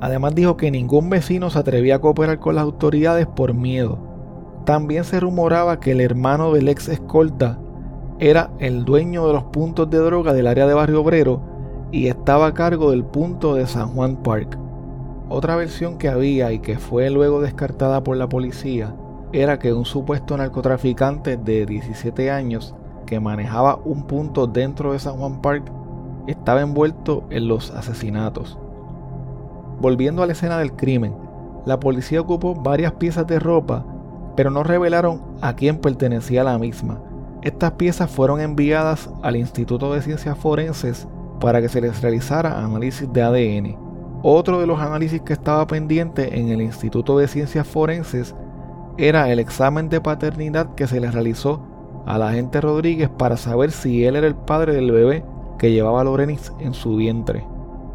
Además 0.00 0.34
dijo 0.34 0.56
que 0.56 0.70
ningún 0.70 1.10
vecino 1.10 1.50
se 1.50 1.58
atrevía 1.58 1.96
a 1.96 1.98
cooperar 2.00 2.38
con 2.38 2.54
las 2.54 2.64
autoridades 2.64 3.26
por 3.26 3.54
miedo. 3.54 3.98
También 4.64 5.04
se 5.04 5.20
rumoraba 5.20 5.80
que 5.80 5.92
el 5.92 6.00
hermano 6.00 6.52
del 6.52 6.68
ex 6.68 6.88
escolta 6.88 7.58
era 8.18 8.50
el 8.58 8.84
dueño 8.84 9.26
de 9.26 9.32
los 9.32 9.44
puntos 9.44 9.88
de 9.88 9.98
droga 9.98 10.32
del 10.32 10.46
área 10.46 10.66
de 10.66 10.74
Barrio 10.74 11.00
Obrero 11.00 11.40
y 11.90 12.08
estaba 12.08 12.48
a 12.48 12.54
cargo 12.54 12.90
del 12.90 13.04
punto 13.04 13.54
de 13.54 13.66
San 13.66 13.88
Juan 13.94 14.16
Park. 14.16 14.58
Otra 15.28 15.56
versión 15.56 15.96
que 15.96 16.08
había 16.08 16.52
y 16.52 16.58
que 16.58 16.78
fue 16.78 17.08
luego 17.08 17.40
descartada 17.40 18.02
por 18.04 18.16
la 18.16 18.28
policía 18.28 18.94
era 19.32 19.58
que 19.58 19.72
un 19.72 19.84
supuesto 19.84 20.36
narcotraficante 20.36 21.36
de 21.36 21.66
17 21.66 22.30
años 22.30 22.74
que 23.06 23.20
manejaba 23.20 23.80
un 23.84 24.04
punto 24.04 24.46
dentro 24.46 24.92
de 24.92 24.98
San 24.98 25.16
Juan 25.16 25.40
Park 25.40 25.70
estaba 26.26 26.60
envuelto 26.60 27.24
en 27.30 27.48
los 27.48 27.70
asesinatos. 27.70 28.58
Volviendo 29.80 30.22
a 30.22 30.26
la 30.26 30.32
escena 30.32 30.58
del 30.58 30.74
crimen, 30.74 31.14
la 31.64 31.80
policía 31.80 32.20
ocupó 32.20 32.54
varias 32.54 32.92
piezas 32.92 33.26
de 33.26 33.38
ropa, 33.38 33.84
pero 34.36 34.50
no 34.50 34.62
revelaron 34.62 35.22
a 35.40 35.54
quién 35.54 35.78
pertenecía 35.78 36.44
la 36.44 36.58
misma. 36.58 37.00
Estas 37.42 37.72
piezas 37.72 38.10
fueron 38.10 38.40
enviadas 38.40 39.08
al 39.22 39.36
Instituto 39.36 39.92
de 39.92 40.02
Ciencias 40.02 40.36
Forenses 40.36 41.08
para 41.40 41.60
que 41.60 41.68
se 41.68 41.80
les 41.80 42.02
realizara 42.02 42.62
análisis 42.62 43.10
de 43.12 43.22
ADN. 43.22 43.78
Otro 44.22 44.60
de 44.60 44.66
los 44.66 44.80
análisis 44.80 45.22
que 45.22 45.32
estaba 45.32 45.66
pendiente 45.66 46.38
en 46.38 46.48
el 46.50 46.60
Instituto 46.60 47.16
de 47.16 47.28
Ciencias 47.28 47.66
Forenses 47.66 48.34
era 48.98 49.30
el 49.32 49.38
examen 49.38 49.88
de 49.88 50.02
paternidad 50.02 50.74
que 50.74 50.86
se 50.86 51.00
le 51.00 51.10
realizó 51.10 51.62
a 52.04 52.18
la 52.18 52.28
agente 52.28 52.60
Rodríguez 52.60 53.08
para 53.08 53.38
saber 53.38 53.70
si 53.70 54.04
él 54.04 54.16
era 54.16 54.26
el 54.26 54.34
padre 54.34 54.74
del 54.74 54.90
bebé 54.90 55.24
que 55.58 55.72
llevaba 55.72 56.04
Lorenis 56.04 56.52
en 56.58 56.74
su 56.74 56.96
vientre. 56.96 57.46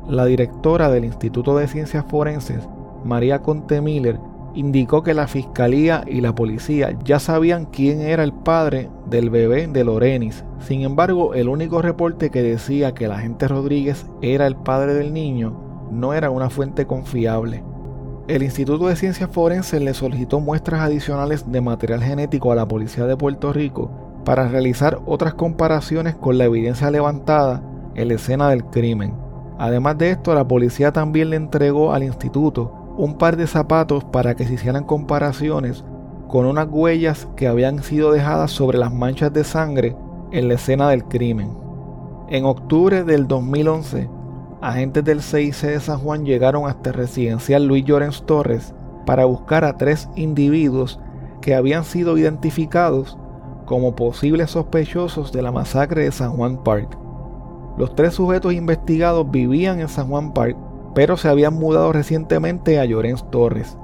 La 0.07 0.25
directora 0.25 0.89
del 0.89 1.05
Instituto 1.05 1.55
de 1.57 1.67
Ciencias 1.67 2.05
Forenses, 2.07 2.67
María 3.03 3.41
Conte 3.43 3.81
Miller, 3.81 4.19
indicó 4.55 5.03
que 5.03 5.13
la 5.13 5.27
fiscalía 5.27 6.03
y 6.07 6.21
la 6.21 6.33
policía 6.33 6.97
ya 7.03 7.19
sabían 7.19 7.65
quién 7.65 8.01
era 8.01 8.23
el 8.23 8.33
padre 8.33 8.89
del 9.09 9.29
bebé 9.29 9.67
de 9.67 9.83
Lorenis. 9.83 10.43
Sin 10.59 10.81
embargo, 10.81 11.33
el 11.33 11.49
único 11.49 11.81
reporte 11.81 12.31
que 12.31 12.41
decía 12.41 12.93
que 12.93 13.07
la 13.07 13.17
agente 13.17 13.47
Rodríguez 13.47 14.05
era 14.21 14.47
el 14.47 14.55
padre 14.55 14.93
del 14.93 15.13
niño 15.13 15.65
no 15.91 16.13
era 16.13 16.29
una 16.29 16.49
fuente 16.49 16.85
confiable. 16.85 17.63
El 18.27 18.43
Instituto 18.43 18.87
de 18.87 18.95
Ciencias 18.95 19.29
Forenses 19.29 19.81
le 19.81 19.93
solicitó 19.93 20.39
muestras 20.39 20.81
adicionales 20.81 21.51
de 21.51 21.61
material 21.61 22.01
genético 22.01 22.51
a 22.51 22.55
la 22.55 22.67
Policía 22.67 23.05
de 23.05 23.17
Puerto 23.17 23.53
Rico 23.53 23.91
para 24.25 24.47
realizar 24.47 24.99
otras 25.05 25.35
comparaciones 25.35 26.15
con 26.15 26.37
la 26.37 26.45
evidencia 26.45 26.89
levantada 26.89 27.61
en 27.93 28.07
la 28.07 28.15
escena 28.15 28.49
del 28.49 28.65
crimen. 28.65 29.13
Además 29.59 29.97
de 29.97 30.09
esto, 30.09 30.33
la 30.33 30.47
policía 30.47 30.91
también 30.91 31.29
le 31.29 31.37
entregó 31.37 31.93
al 31.93 32.03
instituto 32.03 32.84
un 32.97 33.17
par 33.17 33.37
de 33.37 33.47
zapatos 33.47 34.03
para 34.03 34.35
que 34.35 34.45
se 34.45 34.53
hicieran 34.53 34.83
comparaciones 34.83 35.83
con 36.27 36.45
unas 36.45 36.67
huellas 36.69 37.27
que 37.35 37.47
habían 37.47 37.83
sido 37.83 38.11
dejadas 38.11 38.51
sobre 38.51 38.77
las 38.77 38.93
manchas 38.93 39.31
de 39.33 39.43
sangre 39.43 39.95
en 40.31 40.47
la 40.47 40.55
escena 40.55 40.89
del 40.89 41.05
crimen. 41.05 41.55
En 42.29 42.45
octubre 42.45 43.03
del 43.03 43.27
2011, 43.27 44.09
agentes 44.61 45.03
del 45.03 45.21
CIC 45.21 45.61
de 45.61 45.79
San 45.79 45.99
Juan 45.99 46.25
llegaron 46.25 46.67
hasta 46.67 46.89
el 46.89 46.95
residencial 46.95 47.67
Luis 47.67 47.85
Llorens 47.85 48.25
Torres 48.25 48.73
para 49.05 49.25
buscar 49.25 49.63
a 49.63 49.77
tres 49.77 50.09
individuos 50.15 50.99
que 51.41 51.53
habían 51.53 51.83
sido 51.83 52.17
identificados 52.17 53.17
como 53.65 53.95
posibles 53.95 54.51
sospechosos 54.51 55.31
de 55.31 55.41
la 55.41 55.51
masacre 55.51 56.03
de 56.03 56.11
San 56.11 56.31
Juan 56.31 56.63
Park. 56.63 56.97
Los 57.77 57.93
tres 57.93 58.13
sujetos 58.13 58.53
investigados 58.53 59.29
vivían 59.29 59.79
en 59.79 59.89
San 59.89 60.07
Juan 60.07 60.33
Park, 60.33 60.57
pero 60.95 61.17
se 61.17 61.27
habían 61.27 61.53
mudado 61.53 61.91
recientemente 61.91 62.79
a 62.79 62.85
Llorens 62.85 63.29
Torres. 63.29 63.77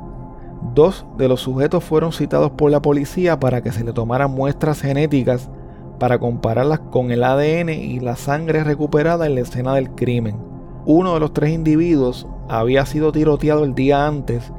Dos 0.74 1.06
de 1.18 1.28
los 1.28 1.42
sujetos 1.42 1.84
fueron 1.84 2.14
citados 2.14 2.52
por 2.52 2.72
la 2.72 2.82
policía 2.82 3.40
para 3.40 3.62
que 3.62 3.72
se 3.72 3.84
le 3.84 3.94
tomaran 3.94 4.32
muestras 4.32 4.82
genéticas 4.82 5.52
para 6.00 6.18
compararlas 6.18 6.80
con 6.80 7.12
el 7.12 7.24
ADN 7.24 7.70
y 7.70 8.00
la 8.00 8.16
sangre 8.16 8.64
recuperada 8.64 9.28
en 9.28 9.36
la 9.36 9.42
escena 9.42 9.76
del 9.76 9.92
crimen. 9.92 10.38
Uno 10.86 11.14
de 11.14 11.20
los 11.20 11.34
tres 11.34 11.52
individuos 11.52 12.28
había 12.50 12.86
sido 12.86 13.12
tiroteado 13.12 13.66
el 13.66 13.76
día 13.76 14.08
antes, 14.08 14.52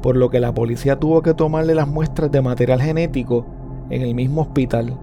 por 0.00 0.16
lo 0.16 0.30
que 0.30 0.40
la 0.40 0.54
policía 0.54 0.98
tuvo 0.98 1.20
que 1.22 1.34
tomarle 1.34 1.74
las 1.74 1.88
muestras 1.88 2.30
de 2.30 2.40
material 2.40 2.80
genético 2.80 3.44
en 3.90 4.02
el 4.02 4.14
mismo 4.14 4.42
hospital. 4.42 4.98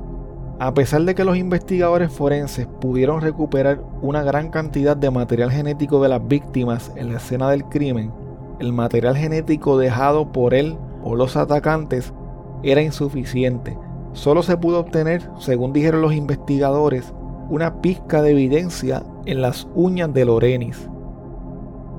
A 0.60 0.74
pesar 0.74 1.02
de 1.04 1.16
que 1.16 1.26
los 1.26 1.38
investigadores 1.38 2.12
forenses 2.12 2.68
pudieron 2.80 3.22
recuperar 3.22 3.82
una 4.02 4.22
gran 4.24 4.50
cantidad 4.50 4.96
de 4.96 5.10
material 5.10 5.52
genético 5.52 6.02
de 6.02 6.10
las 6.10 6.26
víctimas 6.28 6.92
en 6.96 7.12
la 7.12 7.18
escena 7.18 7.50
del 7.50 7.66
crimen, 7.66 8.12
el 8.60 8.72
material 8.72 9.18
genético 9.18 9.78
dejado 9.78 10.32
por 10.32 10.54
él 10.54 10.78
o 11.04 11.16
los 11.16 11.36
atacantes 11.36 12.14
era 12.62 12.82
insuficiente. 12.82 13.78
Solo 14.14 14.44
se 14.44 14.56
pudo 14.56 14.80
obtener, 14.80 15.28
según 15.40 15.74
dijeron 15.74 16.02
los 16.02 16.14
investigadores, 16.14 17.14
una 17.50 17.82
pizca 17.82 18.22
de 18.22 18.32
evidencia 18.32 19.04
en 19.26 19.42
las 19.42 19.68
uñas 19.74 20.14
de 20.14 20.26
Lorenis. 20.26 20.88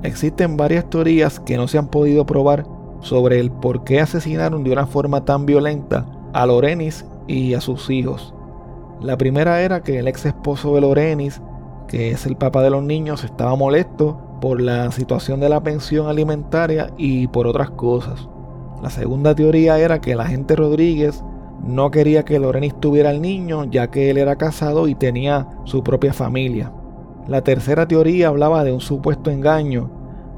Existen 0.04 0.56
varias 0.56 0.88
teorías 0.88 1.40
que 1.40 1.56
no 1.56 1.66
se 1.66 1.78
han 1.78 1.88
podido 1.88 2.24
probar 2.24 2.64
sobre 3.00 3.40
el 3.40 3.50
por 3.50 3.84
qué 3.84 4.00
asesinaron 4.00 4.62
de 4.64 4.72
una 4.72 4.86
forma 4.86 5.24
tan 5.24 5.44
violenta 5.44 6.06
a 6.32 6.46
Lorenis 6.46 7.04
y 7.26 7.54
a 7.54 7.60
sus 7.60 7.90
hijos. 7.90 8.34
La 9.00 9.16
primera 9.18 9.60
era 9.60 9.82
que 9.82 9.98
el 9.98 10.08
ex 10.08 10.26
esposo 10.26 10.74
de 10.74 10.80
Lorenis, 10.80 11.42
que 11.88 12.10
es 12.10 12.26
el 12.26 12.36
papá 12.36 12.62
de 12.62 12.70
los 12.70 12.82
niños, 12.82 13.24
estaba 13.24 13.54
molesto 13.56 14.18
por 14.40 14.60
la 14.60 14.90
situación 14.90 15.40
de 15.40 15.48
la 15.48 15.62
pensión 15.62 16.06
alimentaria 16.06 16.90
y 16.96 17.26
por 17.28 17.46
otras 17.46 17.70
cosas. 17.70 18.28
La 18.82 18.90
segunda 18.90 19.34
teoría 19.34 19.78
era 19.78 20.00
que 20.00 20.14
la 20.14 20.26
gente 20.26 20.56
Rodríguez 20.56 21.24
no 21.66 21.90
quería 21.90 22.24
que 22.24 22.38
Lorenis 22.38 22.78
tuviera 22.78 23.10
al 23.10 23.22
niño 23.22 23.64
ya 23.64 23.90
que 23.90 24.10
él 24.10 24.18
era 24.18 24.36
casado 24.36 24.86
y 24.88 24.94
tenía 24.94 25.48
su 25.64 25.82
propia 25.82 26.12
familia. 26.12 26.72
La 27.26 27.42
tercera 27.42 27.88
teoría 27.88 28.28
hablaba 28.28 28.64
de 28.64 28.72
un 28.72 28.80
supuesto 28.80 29.30
engaño 29.30 29.90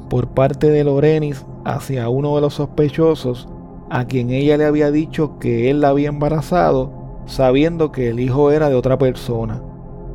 por 0.09 0.29
parte 0.29 0.71
de 0.71 0.85
Lorenis 0.85 1.45
hacia 1.65 2.09
uno 2.09 2.37
de 2.37 2.43
los 2.43 2.55
sospechosos 2.55 3.49
a 3.91 4.05
quien 4.05 4.31
ella 4.31 4.57
le 4.57 4.67
había 4.67 4.91
dicho 4.91 5.39
que 5.39 5.71
él 5.71 5.81
la 5.81 5.89
había 5.89 6.09
embarazado 6.09 7.06
sabiendo 7.27 7.93
que 7.93 8.09
el 8.09 8.21
hijo 8.21 8.51
era 8.51 8.69
de 8.69 8.75
otra 8.77 8.99
persona. 8.99 9.61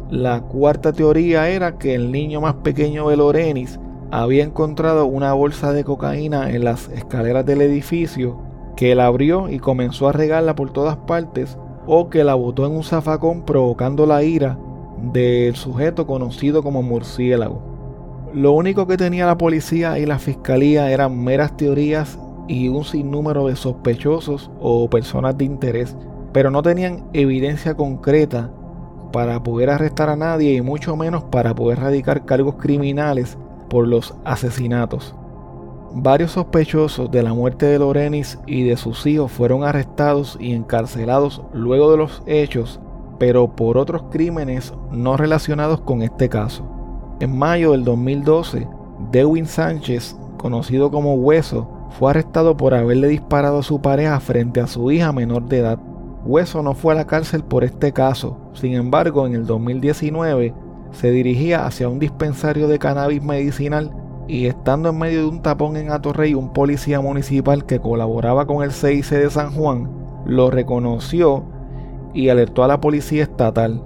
La 0.10 0.41
cuarta 0.41 0.91
teoría 0.91 1.50
era 1.50 1.77
que 1.77 1.94
el 1.94 2.12
niño 2.12 2.41
más 2.41 2.56
pequeño 2.56 3.10
de 3.10 3.18
Lorenis 3.18 3.80
había 4.12 4.44
encontrado 4.44 5.06
una 5.06 5.34
bolsa 5.34 5.72
de 5.72 5.84
cocaína 5.84 6.51
en 6.51 6.65
las 6.65 6.89
escaleras 6.89 7.46
del 7.46 7.62
edificio, 7.62 8.38
que 8.75 8.96
la 8.96 9.06
abrió 9.06 9.50
y 9.50 9.60
comenzó 9.60 10.10
a 10.10 10.12
regarla 10.12 10.56
por 10.56 10.74
todas 10.74 10.98
partes, 10.98 11.58
o 11.88 12.10
que 12.10 12.24
la 12.24 12.36
botó 12.36 12.65
en 12.65 12.74
un 12.74 12.84
zafacón 12.84 13.44
provocando 13.44 14.06
la 14.06 14.24
ira 14.24 14.58
del 15.13 15.56
sujeto 15.56 16.06
conocido 16.06 16.62
como 16.62 16.82
murciélago. 16.82 17.62
Lo 18.34 18.51
único 18.53 18.88
que 18.88 18.98
tenía 18.98 19.25
la 19.25 19.38
policía 19.38 19.98
y 20.00 20.06
la 20.06 20.20
fiscalía 20.20 20.91
eran 20.91 21.22
meras 21.22 21.58
teorías 21.58 22.20
y 22.48 22.68
un 22.68 22.84
sinnúmero 22.84 23.48
de 23.48 23.56
sospechosos 23.56 24.51
o 24.60 24.89
personas 24.89 25.38
de 25.38 25.46
interés 25.46 25.96
pero 26.33 26.51
no 26.51 26.61
tenían 26.61 27.05
evidencia 27.13 27.75
concreta 27.75 28.50
para 29.11 29.43
poder 29.43 29.69
arrestar 29.69 30.09
a 30.09 30.15
nadie 30.15 30.53
y 30.53 30.61
mucho 30.61 30.95
menos 30.95 31.23
para 31.25 31.53
poder 31.53 31.79
radicar 31.79 32.25
cargos 32.25 32.55
criminales 32.55 33.38
por 33.69 33.88
los 33.88 34.13
asesinatos. 34.23 35.15
varios 35.93 36.31
sospechosos 36.31 37.11
de 37.11 37.21
la 37.21 37.33
muerte 37.33 37.65
de 37.65 37.77
Lorenis 37.77 38.39
y 38.45 38.63
de 38.63 38.77
sus 38.77 39.05
hijos 39.05 39.29
fueron 39.31 39.65
arrestados 39.65 40.38
y 40.39 40.53
encarcelados 40.53 41.41
luego 41.53 41.91
de 41.91 41.97
los 41.97 42.23
hechos, 42.25 42.79
pero 43.19 43.55
por 43.55 43.77
otros 43.77 44.03
crímenes 44.09 44.73
no 44.91 45.17
relacionados 45.17 45.81
con 45.81 46.01
este 46.01 46.29
caso. 46.29 46.63
En 47.19 47.38
mayo 47.38 47.73
del 47.73 47.83
2012, 47.83 48.67
Dewin 49.11 49.45
Sánchez, 49.45 50.15
conocido 50.38 50.91
como 50.91 51.15
Hueso, 51.15 51.67
fue 52.00 52.11
arrestado 52.11 52.55
por 52.55 52.73
haberle 52.73 53.09
disparado 53.09 53.59
a 53.59 53.63
su 53.63 53.81
pareja 53.81 54.19
frente 54.21 54.61
a 54.61 54.67
su 54.67 54.91
hija 54.91 55.11
menor 55.11 55.43
de 55.43 55.59
edad. 55.59 55.79
Hueso 56.24 56.62
no 56.62 56.75
fue 56.75 56.94
a 56.94 56.98
la 56.98 57.08
cárcel 57.08 57.44
por 57.44 57.63
este 57.63 57.94
caso, 57.94 58.38
sin 58.54 58.74
embargo 58.74 59.25
en 59.25 59.34
el 59.34 59.46
2019 59.46 60.54
se 60.92 61.12
dirigía 61.12 61.66
hacia 61.66 61.90
un 61.90 62.00
dispensario 62.00 62.68
de 62.68 62.78
cannabis 62.78 63.24
medicinal 63.24 63.92
y 64.28 64.46
estando 64.46 64.90
en 64.90 65.00
medio 65.00 65.22
de 65.22 65.28
un 65.28 65.42
tapón 65.42 65.78
en 65.78 65.92
Atorrey, 65.92 66.34
un 66.36 66.54
policía 66.54 67.01
municipal 67.01 67.66
que 67.66 67.80
colaboraba 67.80 68.46
con 68.46 68.63
el 68.63 68.72
CIC 68.72 69.10
de 69.10 69.30
San 69.30 69.51
Juan 69.51 69.90
lo 70.25 70.51
reconoció 70.51 71.44
y 72.13 72.30
alertó 72.30 72.63
a 72.63 72.68
la 72.68 72.80
policía 72.80 73.24
estatal. 73.24 73.82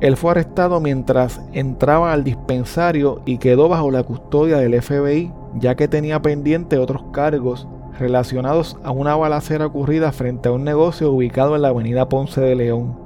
Él 0.00 0.16
fue 0.16 0.32
arrestado 0.32 0.80
mientras 0.80 1.40
entraba 1.52 2.12
al 2.12 2.24
dispensario 2.24 3.22
y 3.24 3.38
quedó 3.38 3.68
bajo 3.68 3.90
la 3.90 4.02
custodia 4.02 4.58
del 4.58 4.80
FBI 4.82 5.32
ya 5.58 5.74
que 5.74 5.88
tenía 5.88 6.20
pendiente 6.20 6.78
otros 6.78 7.02
cargos 7.12 7.66
relacionados 7.98 8.76
a 8.84 8.90
una 8.90 9.16
balacera 9.16 9.66
ocurrida 9.66 10.12
frente 10.12 10.48
a 10.48 10.52
un 10.52 10.64
negocio 10.64 11.10
ubicado 11.10 11.56
en 11.56 11.62
la 11.62 11.68
avenida 11.68 12.08
Ponce 12.08 12.40
de 12.40 12.54
León. 12.54 12.96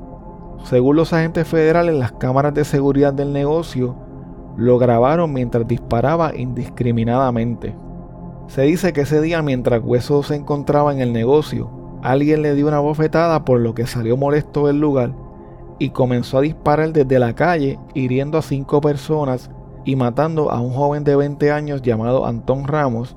Según 0.64 0.96
los 0.96 1.12
agentes 1.12 1.48
federales, 1.48 1.94
las 1.94 2.12
cámaras 2.12 2.54
de 2.54 2.64
seguridad 2.64 3.12
del 3.12 3.32
negocio 3.32 3.96
lo 4.56 4.78
grabaron 4.78 5.32
mientras 5.32 5.66
disparaba 5.66 6.36
indiscriminadamente. 6.36 7.74
Se 8.48 8.62
dice 8.62 8.92
que 8.92 9.02
ese 9.02 9.20
día 9.20 9.42
mientras 9.42 9.82
Hueso 9.82 10.22
se 10.22 10.34
encontraba 10.34 10.92
en 10.92 11.00
el 11.00 11.12
negocio, 11.12 11.70
alguien 12.02 12.42
le 12.42 12.54
dio 12.54 12.66
una 12.68 12.80
bofetada 12.80 13.44
por 13.44 13.60
lo 13.60 13.74
que 13.74 13.86
salió 13.86 14.16
molesto 14.16 14.66
del 14.66 14.80
lugar 14.80 15.12
y 15.78 15.90
comenzó 15.90 16.38
a 16.38 16.42
disparar 16.42 16.92
desde 16.92 17.18
la 17.18 17.34
calle 17.34 17.78
hiriendo 17.94 18.38
a 18.38 18.42
cinco 18.42 18.80
personas 18.80 19.50
y 19.84 19.96
matando 19.96 20.50
a 20.50 20.60
un 20.60 20.72
joven 20.72 21.04
de 21.04 21.16
20 21.16 21.50
años 21.50 21.80
llamado 21.80 22.26
Antón 22.26 22.66
Ramos, 22.66 23.16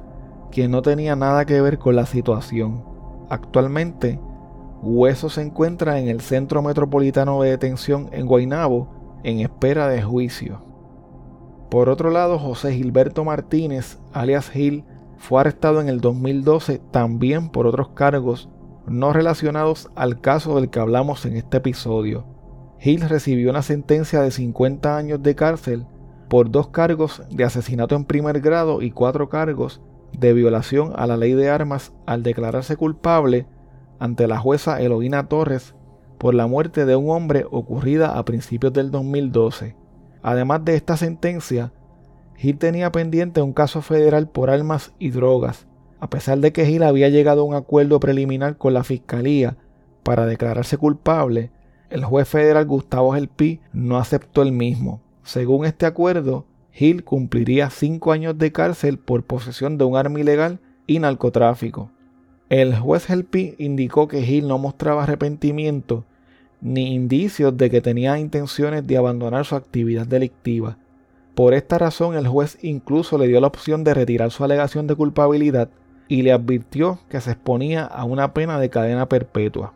quien 0.54 0.70
no 0.70 0.84
tenía 0.84 1.16
nada 1.16 1.46
que 1.46 1.60
ver 1.62 1.80
con 1.80 1.96
la 1.96 2.06
situación. 2.06 2.86
Actualmente, 3.28 4.20
Hueso 4.84 5.30
se 5.30 5.42
encuentra 5.42 6.00
en 6.00 6.10
el 6.10 6.22
Centro 6.22 6.62
Metropolitano 6.62 7.42
de 7.42 7.50
Detención 7.50 8.08
en 8.12 8.28
Guaynabo 8.28 9.20
en 9.24 9.40
espera 9.40 9.88
de 9.88 10.04
juicio. 10.04 10.64
Por 11.72 11.90
otro 11.90 12.12
lado, 12.12 12.38
José 12.38 12.74
Gilberto 12.74 13.26
Martínez, 13.26 13.98
alias 14.12 14.52
Gil, 14.52 14.86
fue 15.18 15.42
arrestado 15.42 15.82
en 15.82 15.90
el 15.90 16.02
2012 16.02 16.80
también 16.92 17.50
por 17.50 17.66
otros 17.66 17.90
cargos 17.90 18.50
no 18.86 19.12
relacionados 19.12 19.90
al 19.96 20.22
caso 20.22 20.56
del 20.56 20.70
que 20.70 20.80
hablamos 20.80 21.26
en 21.26 21.36
este 21.36 21.58
episodio. 21.58 22.26
Gil 22.78 23.02
recibió 23.02 23.50
una 23.50 23.64
sentencia 23.64 24.22
de 24.22 24.30
50 24.30 24.98
años 24.98 25.24
de 25.24 25.34
cárcel 25.34 25.88
por 26.30 26.52
dos 26.52 26.68
cargos 26.68 27.24
de 27.32 27.44
asesinato 27.44 27.96
en 27.96 28.06
primer 28.06 28.40
grado 28.42 28.82
y 28.84 28.92
cuatro 28.92 29.30
cargos 29.30 29.82
de 30.18 30.34
violación 30.34 30.94
a 30.96 31.08
la 31.08 31.18
ley 31.18 31.34
de 31.34 31.50
armas 31.50 31.94
al 32.06 32.24
declararse 32.24 32.76
culpable 32.78 33.46
ante 34.00 34.28
la 34.28 34.38
jueza 34.38 34.82
Eloína 34.82 35.28
Torres 35.28 35.76
por 36.18 36.34
la 36.34 36.48
muerte 36.48 36.86
de 36.86 36.96
un 36.96 37.10
hombre 37.10 37.46
ocurrida 37.52 38.18
a 38.18 38.26
principios 38.26 38.74
del 38.74 38.92
2012. 38.92 39.76
Además 40.22 40.64
de 40.64 40.76
esta 40.76 40.98
sentencia, 40.98 41.74
Gil 42.36 42.58
tenía 42.58 42.92
pendiente 42.92 43.42
un 43.42 43.54
caso 43.54 43.82
federal 43.82 44.28
por 44.30 44.50
armas 44.50 44.94
y 45.00 45.12
drogas, 45.12 45.68
a 46.00 46.10
pesar 46.10 46.40
de 46.40 46.52
que 46.52 46.66
Gil 46.66 46.84
había 46.84 47.10
llegado 47.10 47.42
a 47.42 47.46
un 47.46 47.56
acuerdo 47.56 48.00
preliminar 48.00 48.58
con 48.58 48.74
la 48.74 48.84
fiscalía 48.84 49.58
para 50.04 50.26
declararse 50.26 50.78
culpable, 50.78 51.52
el 51.90 52.04
juez 52.04 52.28
federal 52.28 52.66
Gustavo 52.66 53.14
Gelpi 53.14 53.62
no 53.72 53.98
aceptó 53.98 54.42
el 54.42 54.52
mismo. 54.52 55.02
Según 55.24 55.66
este 55.66 55.86
acuerdo, 55.86 56.46
Gil 56.74 57.04
cumpliría 57.04 57.70
cinco 57.70 58.12
años 58.12 58.38
de 58.38 58.52
cárcel 58.52 58.98
por 58.98 59.24
posesión 59.24 59.78
de 59.78 59.86
un 59.86 59.96
arma 59.96 60.20
ilegal 60.20 60.60
y 60.88 60.98
narcotráfico. 60.98 61.92
El 62.50 62.76
juez 62.76 63.10
Helpi 63.10 63.56
indicó 63.60 64.08
que 64.08 64.24
Gil 64.24 64.48
no 64.48 64.58
mostraba 64.58 65.04
arrepentimiento 65.04 66.04
ni 66.62 66.96
indicios 66.96 67.56
de 67.58 67.70
que 67.70 67.82
tenía 67.82 68.18
intenciones 68.18 68.88
de 68.88 68.98
abandonar 68.98 69.46
su 69.46 69.56
actividad 69.56 70.08
delictiva. 70.08 70.78
Por 71.36 71.54
esta 71.54 71.78
razón 71.78 72.16
el 72.16 72.28
juez 72.28 72.58
incluso 72.62 73.18
le 73.18 73.28
dio 73.28 73.40
la 73.42 73.48
opción 73.48 73.84
de 73.84 73.94
retirar 73.94 74.32
su 74.32 74.44
alegación 74.44 74.88
de 74.88 74.96
culpabilidad 74.96 75.70
y 76.08 76.22
le 76.22 76.32
advirtió 76.32 77.00
que 77.10 77.22
se 77.22 77.32
exponía 77.32 77.86
a 77.86 78.06
una 78.06 78.34
pena 78.34 78.60
de 78.60 78.70
cadena 78.70 79.10
perpetua. 79.10 79.74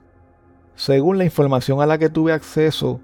Según 0.76 1.18
la 1.18 1.26
información 1.26 1.82
a 1.82 1.86
la 1.86 1.98
que 1.98 2.10
tuve 2.10 2.32
acceso, 2.32 3.02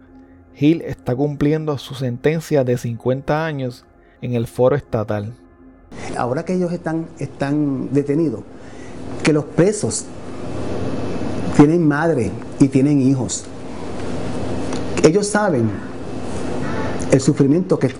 Gil 0.55 0.81
está 0.81 1.15
cumpliendo 1.15 1.77
su 1.77 1.95
sentencia 1.95 2.63
de 2.63 2.77
50 2.77 3.45
años 3.45 3.85
en 4.21 4.33
el 4.33 4.47
foro 4.47 4.75
estatal. 4.75 5.33
Ahora 6.17 6.45
que 6.45 6.53
ellos 6.53 6.71
están, 6.71 7.07
están 7.17 7.89
detenidos, 7.91 8.41
que 9.23 9.33
los 9.33 9.45
presos 9.45 10.05
tienen 11.57 11.87
madre 11.87 12.31
y 12.59 12.67
tienen 12.67 13.01
hijos. 13.01 13.45
Ellos 15.03 15.27
saben 15.27 15.69
el 17.11 17.19
sufrimiento 17.19 17.77
que, 17.79 17.93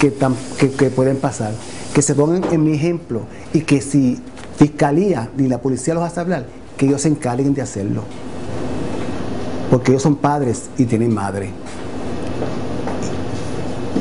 que, 0.00 0.90
pueden 0.90 1.16
pasar. 1.16 1.52
Que 1.94 2.02
se 2.02 2.14
pongan 2.14 2.44
en 2.52 2.62
mi 2.62 2.74
ejemplo 2.74 3.22
y 3.52 3.62
que 3.62 3.80
si 3.80 4.20
fiscalía 4.56 5.30
ni 5.36 5.48
la 5.48 5.58
policía 5.58 5.94
los 5.94 6.04
hace 6.04 6.20
hablar, 6.20 6.46
que 6.76 6.86
ellos 6.86 7.02
se 7.02 7.08
encarguen 7.08 7.54
de 7.54 7.62
hacerlo. 7.62 8.02
Porque 9.70 9.92
ellos 9.92 10.02
son 10.02 10.16
padres 10.16 10.70
y 10.76 10.84
tienen 10.84 11.12
madre. 11.12 11.50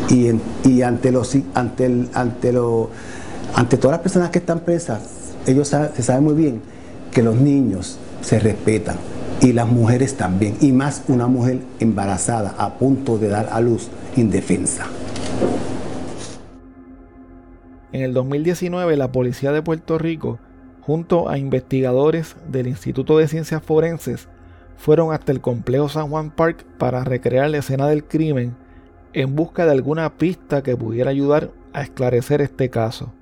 Y, 0.09 0.81
ante 0.81 1.11
los 1.11 1.35
ante 1.53 1.85
el, 1.85 2.09
ante 2.13 2.53
ante 3.53 3.77
todas 3.77 3.97
las 3.97 4.01
personas 4.01 4.29
que 4.29 4.39
están 4.39 4.59
presas 4.59 5.01
ellos 5.47 5.67
se 5.67 6.03
sabe 6.03 6.21
muy 6.21 6.33
bien 6.33 6.61
que 7.11 7.21
los 7.21 7.35
niños 7.35 7.97
se 8.21 8.39
respetan 8.39 8.97
y 9.41 9.53
las 9.53 9.67
mujeres 9.67 10.15
también, 10.15 10.57
y 10.61 10.71
más 10.71 11.03
una 11.07 11.27
mujer 11.27 11.59
embarazada 11.79 12.55
a 12.57 12.75
punto 12.75 13.17
de 13.17 13.27
dar 13.27 13.49
a 13.51 13.59
luz 13.61 13.89
indefensa. 14.15 14.87
En 17.91 18.01
el 18.01 18.13
2019 18.13 18.97
la 18.97 19.11
Policía 19.11 19.51
de 19.51 19.61
Puerto 19.61 19.97
Rico, 19.97 20.39
junto 20.81 21.29
a 21.29 21.37
investigadores 21.37 22.35
del 22.47 22.67
Instituto 22.67 23.17
de 23.17 23.27
Ciencias 23.27 23.61
Forenses, 23.61 24.27
fueron 24.77 25.13
hasta 25.13 25.31
el 25.31 25.41
complejo 25.41 25.89
San 25.89 26.09
Juan 26.09 26.31
Park 26.31 26.65
para 26.77 27.03
recrear 27.03 27.49
la 27.49 27.59
escena 27.59 27.87
del 27.87 28.03
crimen 28.03 28.55
en 29.15 29.33
busca 29.33 29.65
de 29.65 29.71
alguna 29.71 30.17
pista 30.17 30.61
que 30.61 30.75
pudiera 30.75 31.09
ayudar 31.09 31.51
a 31.71 31.81
esclarecer 31.81 32.41
este 32.41 32.69
caso 32.69 33.13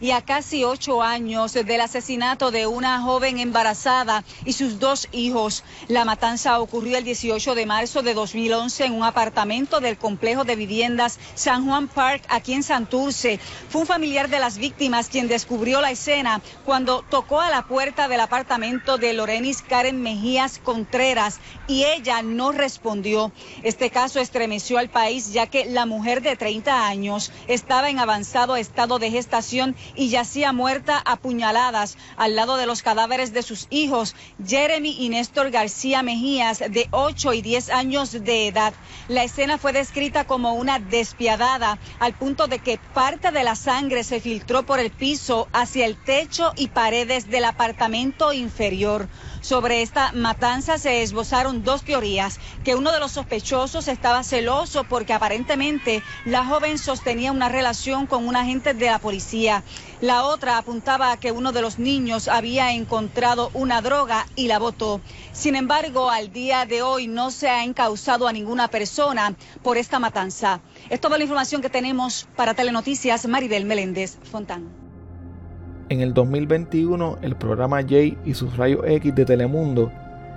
y 0.00 0.12
a 0.12 0.22
casi 0.22 0.64
ocho 0.64 1.02
años 1.02 1.52
del 1.52 1.80
asesinato 1.80 2.50
de 2.50 2.66
una 2.66 3.00
joven 3.02 3.38
embarazada 3.38 4.24
y 4.44 4.52
sus 4.52 4.78
dos 4.78 5.08
hijos. 5.12 5.64
La 5.88 6.04
matanza 6.04 6.58
ocurrió 6.60 6.96
el 6.96 7.04
18 7.04 7.54
de 7.54 7.66
marzo 7.66 8.02
de 8.02 8.14
2011 8.14 8.86
en 8.86 8.92
un 8.94 9.04
apartamento 9.04 9.80
del 9.80 9.98
complejo 9.98 10.44
de 10.44 10.56
viviendas 10.56 11.18
San 11.34 11.66
Juan 11.66 11.88
Park, 11.88 12.24
aquí 12.28 12.54
en 12.54 12.62
Santurce. 12.62 13.38
Fue 13.68 13.82
un 13.82 13.86
familiar 13.86 14.28
de 14.28 14.38
las 14.38 14.58
víctimas 14.58 15.08
quien 15.08 15.28
descubrió 15.28 15.80
la 15.80 15.90
escena 15.90 16.40
cuando 16.64 17.02
tocó 17.02 17.40
a 17.40 17.50
la 17.50 17.66
puerta 17.66 18.08
del 18.08 18.20
apartamento 18.20 18.96
de 18.98 19.12
Lorenis 19.12 19.62
Karen 19.62 20.00
Mejías 20.02 20.58
Contreras 20.58 21.40
y 21.66 21.84
ella 21.84 22.22
no 22.22 22.52
respondió. 22.52 23.32
Este 23.62 23.90
caso 23.90 24.20
estremeció 24.20 24.78
al 24.78 24.88
país 24.88 25.32
ya 25.32 25.46
que 25.46 25.66
la 25.66 25.86
mujer 25.86 26.22
de 26.22 26.36
30 26.36 26.86
años 26.86 27.32
estaba 27.48 27.90
en 27.90 27.98
avanzado 27.98 28.56
estado 28.56 28.98
de 28.98 29.10
gestación 29.10 29.76
y 29.94 30.08
yacía 30.08 30.52
muerta 30.52 30.98
a 31.04 31.16
puñaladas 31.16 31.96
al 32.16 32.36
lado 32.36 32.56
de 32.56 32.66
los 32.66 32.82
cadáveres 32.82 33.32
de 33.32 33.42
sus 33.42 33.66
hijos, 33.70 34.14
Jeremy 34.44 34.96
y 34.98 35.08
Néstor 35.08 35.50
García 35.50 36.02
Mejías, 36.02 36.58
de 36.58 36.88
8 36.90 37.32
y 37.34 37.42
10 37.42 37.70
años 37.70 38.12
de 38.12 38.48
edad. 38.48 38.72
La 39.08 39.24
escena 39.24 39.58
fue 39.58 39.72
descrita 39.72 40.26
como 40.26 40.54
una 40.54 40.78
despiadada, 40.78 41.78
al 41.98 42.14
punto 42.14 42.46
de 42.46 42.58
que 42.58 42.78
parte 42.94 43.30
de 43.30 43.44
la 43.44 43.56
sangre 43.56 44.04
se 44.04 44.20
filtró 44.20 44.64
por 44.64 44.80
el 44.80 44.90
piso 44.90 45.48
hacia 45.52 45.86
el 45.86 45.96
techo 45.96 46.52
y 46.56 46.68
paredes 46.68 47.28
del 47.28 47.44
apartamento 47.44 48.32
inferior. 48.32 49.08
Sobre 49.40 49.80
esta 49.80 50.12
matanza 50.12 50.76
se 50.78 51.02
esbozaron 51.02 51.64
dos 51.64 51.82
teorías, 51.82 52.38
que 52.62 52.74
uno 52.74 52.92
de 52.92 53.00
los 53.00 53.12
sospechosos 53.12 53.88
estaba 53.88 54.22
celoso 54.22 54.84
porque 54.84 55.14
aparentemente 55.14 56.02
la 56.26 56.44
joven 56.44 56.76
sostenía 56.76 57.32
una 57.32 57.48
relación 57.48 58.06
con 58.06 58.28
un 58.28 58.36
agente 58.36 58.74
de 58.74 58.86
la 58.86 58.98
policía. 58.98 59.64
La 60.02 60.24
otra 60.24 60.58
apuntaba 60.58 61.12
a 61.12 61.16
que 61.18 61.32
uno 61.32 61.52
de 61.52 61.62
los 61.62 61.78
niños 61.78 62.28
había 62.28 62.72
encontrado 62.72 63.50
una 63.54 63.80
droga 63.80 64.26
y 64.36 64.46
la 64.46 64.58
botó. 64.58 65.00
Sin 65.32 65.56
embargo, 65.56 66.10
al 66.10 66.32
día 66.32 66.66
de 66.66 66.82
hoy 66.82 67.06
no 67.06 67.30
se 67.30 67.48
ha 67.48 67.64
encausado 67.64 68.28
a 68.28 68.32
ninguna 68.32 68.68
persona 68.68 69.34
por 69.62 69.78
esta 69.78 69.98
matanza. 69.98 70.60
Es 70.90 71.00
toda 71.00 71.16
la 71.16 71.24
información 71.24 71.62
que 71.62 71.70
tenemos 71.70 72.28
para 72.36 72.54
Telenoticias. 72.54 73.26
Maribel 73.26 73.64
Meléndez 73.64 74.18
Fontán. 74.30 74.89
En 75.90 76.00
el 76.02 76.14
2021, 76.14 77.18
el 77.20 77.34
programa 77.34 77.82
Jay 77.82 78.16
y 78.24 78.34
sus 78.34 78.56
rayos 78.56 78.82
X 78.86 79.12
de 79.12 79.24
Telemundo 79.24 79.90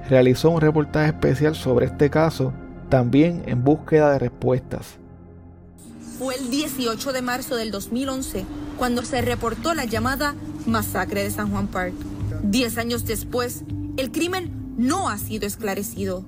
realizó 0.09 0.49
un 0.49 0.59
reportaje 0.59 1.09
especial 1.09 1.55
sobre 1.55 1.85
este 1.85 2.09
caso, 2.09 2.51
también 2.89 3.43
en 3.45 3.63
búsqueda 3.63 4.13
de 4.13 4.17
respuestas. 4.17 4.97
Fue 6.17 6.33
el 6.37 6.49
18 6.49 7.13
de 7.13 7.21
marzo 7.21 7.55
del 7.55 7.69
2011 7.69 8.45
cuando 8.79 9.03
se 9.03 9.21
reportó 9.21 9.75
la 9.75 9.85
llamada 9.85 10.33
masacre 10.65 11.21
de 11.21 11.29
San 11.29 11.51
Juan 11.51 11.67
Park. 11.67 11.93
Diez 12.41 12.79
años 12.79 13.05
después, 13.05 13.63
el 13.97 14.11
crimen 14.11 14.73
no 14.75 15.07
ha 15.07 15.19
sido 15.19 15.45
esclarecido. 15.45 16.25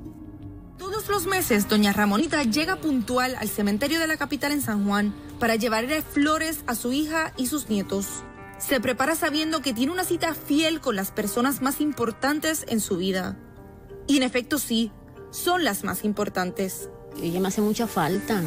Todos 0.78 1.10
los 1.10 1.26
meses, 1.26 1.68
doña 1.68 1.94
Ramonita 1.94 2.44
llega 2.44 2.76
puntual 2.76 3.36
al 3.40 3.50
cementerio 3.50 4.00
de 4.00 4.06
la 4.06 4.18
capital 4.18 4.52
en 4.52 4.62
San 4.62 4.86
Juan 4.86 5.16
para 5.40 5.56
llevarle 5.56 6.04
flores 6.04 6.60
a 6.68 6.76
su 6.76 6.94
hija 6.94 7.34
y 7.38 7.48
sus 7.48 7.70
nietos. 7.70 8.24
Se 8.58 8.80
prepara 8.80 9.16
sabiendo 9.16 9.62
que 9.62 9.74
tiene 9.74 9.92
una 9.92 10.04
cita 10.04 10.34
fiel 10.34 10.80
con 10.80 10.96
las 10.96 11.12
personas 11.12 11.62
más 11.62 11.82
importantes 11.82 12.66
en 12.68 12.80
su 12.80 12.98
vida. 12.98 13.38
Y 14.08 14.18
en 14.18 14.24
efecto 14.24 14.60
sí, 14.60 14.92
son 15.32 15.64
las 15.64 15.84
más 15.84 16.04
importantes. 16.04 16.90
Ella 17.22 17.40
me 17.40 17.50
hace 17.50 17.62
mucha 17.62 17.88
falta. 17.88 18.42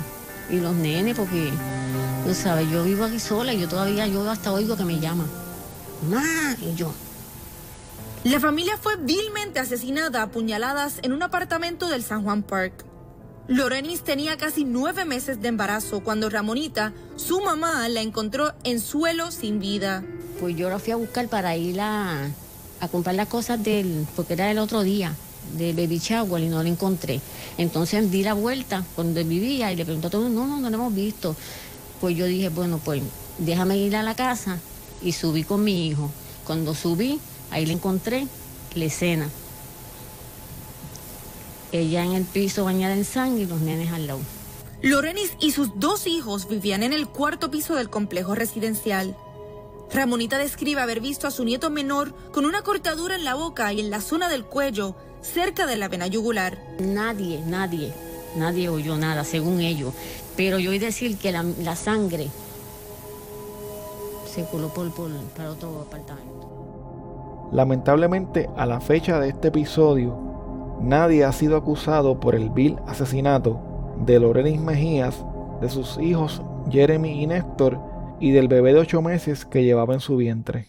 Y 0.50 0.60
los 0.60 0.74
nenes, 0.74 1.16
porque, 1.16 1.50
tú 2.26 2.34
sabes, 2.34 2.70
yo 2.70 2.84
vivo 2.84 3.04
aquí 3.04 3.20
sola 3.20 3.52
y 3.52 3.60
yo 3.60 3.68
todavía, 3.68 4.06
yo 4.06 4.28
hasta 4.30 4.52
oigo 4.52 4.76
que 4.76 4.84
me 4.84 4.98
llama. 4.98 5.26
Ma, 6.08 6.56
y 6.62 6.74
yo, 6.74 6.92
la 8.24 8.40
familia 8.40 8.76
fue 8.76 8.96
vilmente 8.96 9.60
asesinada 9.60 10.22
a 10.22 10.30
puñaladas 10.30 10.98
en 11.02 11.12
un 11.12 11.22
apartamento 11.22 11.88
del 11.88 12.02
San 12.02 12.24
Juan 12.24 12.42
Park. 12.42 12.84
Lorenis 13.48 14.02
tenía 14.04 14.36
casi 14.36 14.64
nueve 14.64 15.04
meses 15.04 15.40
de 15.40 15.48
embarazo 15.48 16.00
cuando 16.00 16.28
Ramonita, 16.30 16.92
su 17.16 17.40
mamá, 17.40 17.88
la 17.88 18.02
encontró 18.02 18.52
en 18.62 18.78
suelo 18.78 19.30
sin 19.30 19.58
vida. 19.58 20.04
Pues 20.38 20.54
yo 20.54 20.68
la 20.68 20.78
fui 20.78 20.92
a 20.92 20.96
buscar 20.96 21.28
para 21.28 21.56
ir 21.56 21.80
a, 21.80 22.30
comprar 22.92 23.16
las 23.16 23.28
cosas 23.28 23.62
del, 23.62 24.06
porque 24.14 24.34
era 24.34 24.50
el 24.50 24.58
otro 24.58 24.82
día, 24.82 25.14
de 25.56 25.72
Baby 25.72 25.98
Shower 25.98 26.42
y 26.42 26.48
no 26.48 26.62
la 26.62 26.68
encontré. 26.68 27.20
Entonces 27.56 28.10
di 28.10 28.22
la 28.22 28.34
vuelta 28.34 28.84
donde 28.96 29.24
vivía 29.24 29.72
y 29.72 29.76
le 29.76 29.84
preguntó 29.84 30.08
a 30.08 30.10
todo 30.10 30.28
no, 30.28 30.46
no, 30.46 30.60
no 30.60 30.68
la 30.68 30.76
hemos 30.76 30.94
visto. 30.94 31.34
Pues 32.00 32.16
yo 32.16 32.26
dije, 32.26 32.50
bueno, 32.50 32.80
pues 32.84 33.02
déjame 33.38 33.78
ir 33.78 33.96
a 33.96 34.02
la 34.02 34.14
casa 34.14 34.58
y 35.02 35.12
subí 35.12 35.42
con 35.42 35.64
mi 35.64 35.88
hijo. 35.88 36.10
Cuando 36.44 36.74
subí, 36.74 37.18
Ahí 37.50 37.66
le 37.66 37.72
encontré 37.72 38.26
la 38.74 38.84
escena. 38.84 39.28
Ella 41.72 42.04
en 42.04 42.12
el 42.12 42.24
piso 42.24 42.64
bañada 42.64 42.94
en 42.94 43.04
sangre 43.04 43.42
y 43.42 43.46
los 43.46 43.60
nenes 43.60 43.92
al 43.92 44.06
lado. 44.06 44.20
Lorenis 44.80 45.34
y 45.40 45.50
sus 45.50 45.78
dos 45.78 46.06
hijos 46.06 46.48
vivían 46.48 46.82
en 46.82 46.92
el 46.92 47.08
cuarto 47.08 47.50
piso 47.50 47.74
del 47.74 47.90
complejo 47.90 48.34
residencial. 48.34 49.16
Ramonita 49.92 50.38
describe 50.38 50.80
haber 50.80 51.00
visto 51.00 51.26
a 51.26 51.30
su 51.30 51.44
nieto 51.44 51.68
menor 51.68 52.14
con 52.30 52.44
una 52.44 52.62
cortadura 52.62 53.16
en 53.16 53.24
la 53.24 53.34
boca 53.34 53.72
y 53.72 53.80
en 53.80 53.90
la 53.90 54.00
zona 54.00 54.28
del 54.28 54.44
cuello, 54.44 54.94
cerca 55.20 55.66
de 55.66 55.76
la 55.76 55.88
vena 55.88 56.06
yugular. 56.06 56.58
Nadie, 56.78 57.42
nadie, 57.44 57.92
nadie 58.36 58.68
oyó 58.68 58.96
nada, 58.96 59.24
según 59.24 59.60
ellos. 59.60 59.92
Pero 60.36 60.58
yo 60.58 60.70
oí 60.70 60.78
decir 60.78 61.18
que 61.18 61.32
la, 61.32 61.74
sangre 61.74 62.28
se 64.32 64.44
coló 64.44 64.68
por, 64.68 64.92
por, 64.92 65.10
para 65.36 65.50
otro 65.50 65.82
apartamento. 65.82 67.48
Lamentablemente, 67.50 68.48
a 68.56 68.66
la 68.66 68.80
fecha 68.80 69.18
de 69.18 69.30
este 69.30 69.48
episodio, 69.48 70.27
nadie 70.80 71.24
ha 71.24 71.32
sido 71.32 71.56
acusado 71.56 72.20
por 72.20 72.34
el 72.34 72.50
vil 72.50 72.76
asesinato 72.86 73.60
de 74.04 74.20
Lorenis 74.20 74.60
Mejías, 74.60 75.24
de 75.60 75.68
sus 75.68 75.98
hijos 75.98 76.42
Jeremy 76.70 77.22
y 77.22 77.26
Néstor 77.26 77.78
y 78.20 78.32
del 78.32 78.48
bebé 78.48 78.72
de 78.72 78.80
8 78.80 79.02
meses 79.02 79.44
que 79.44 79.64
llevaba 79.64 79.94
en 79.94 80.00
su 80.00 80.16
vientre. 80.16 80.68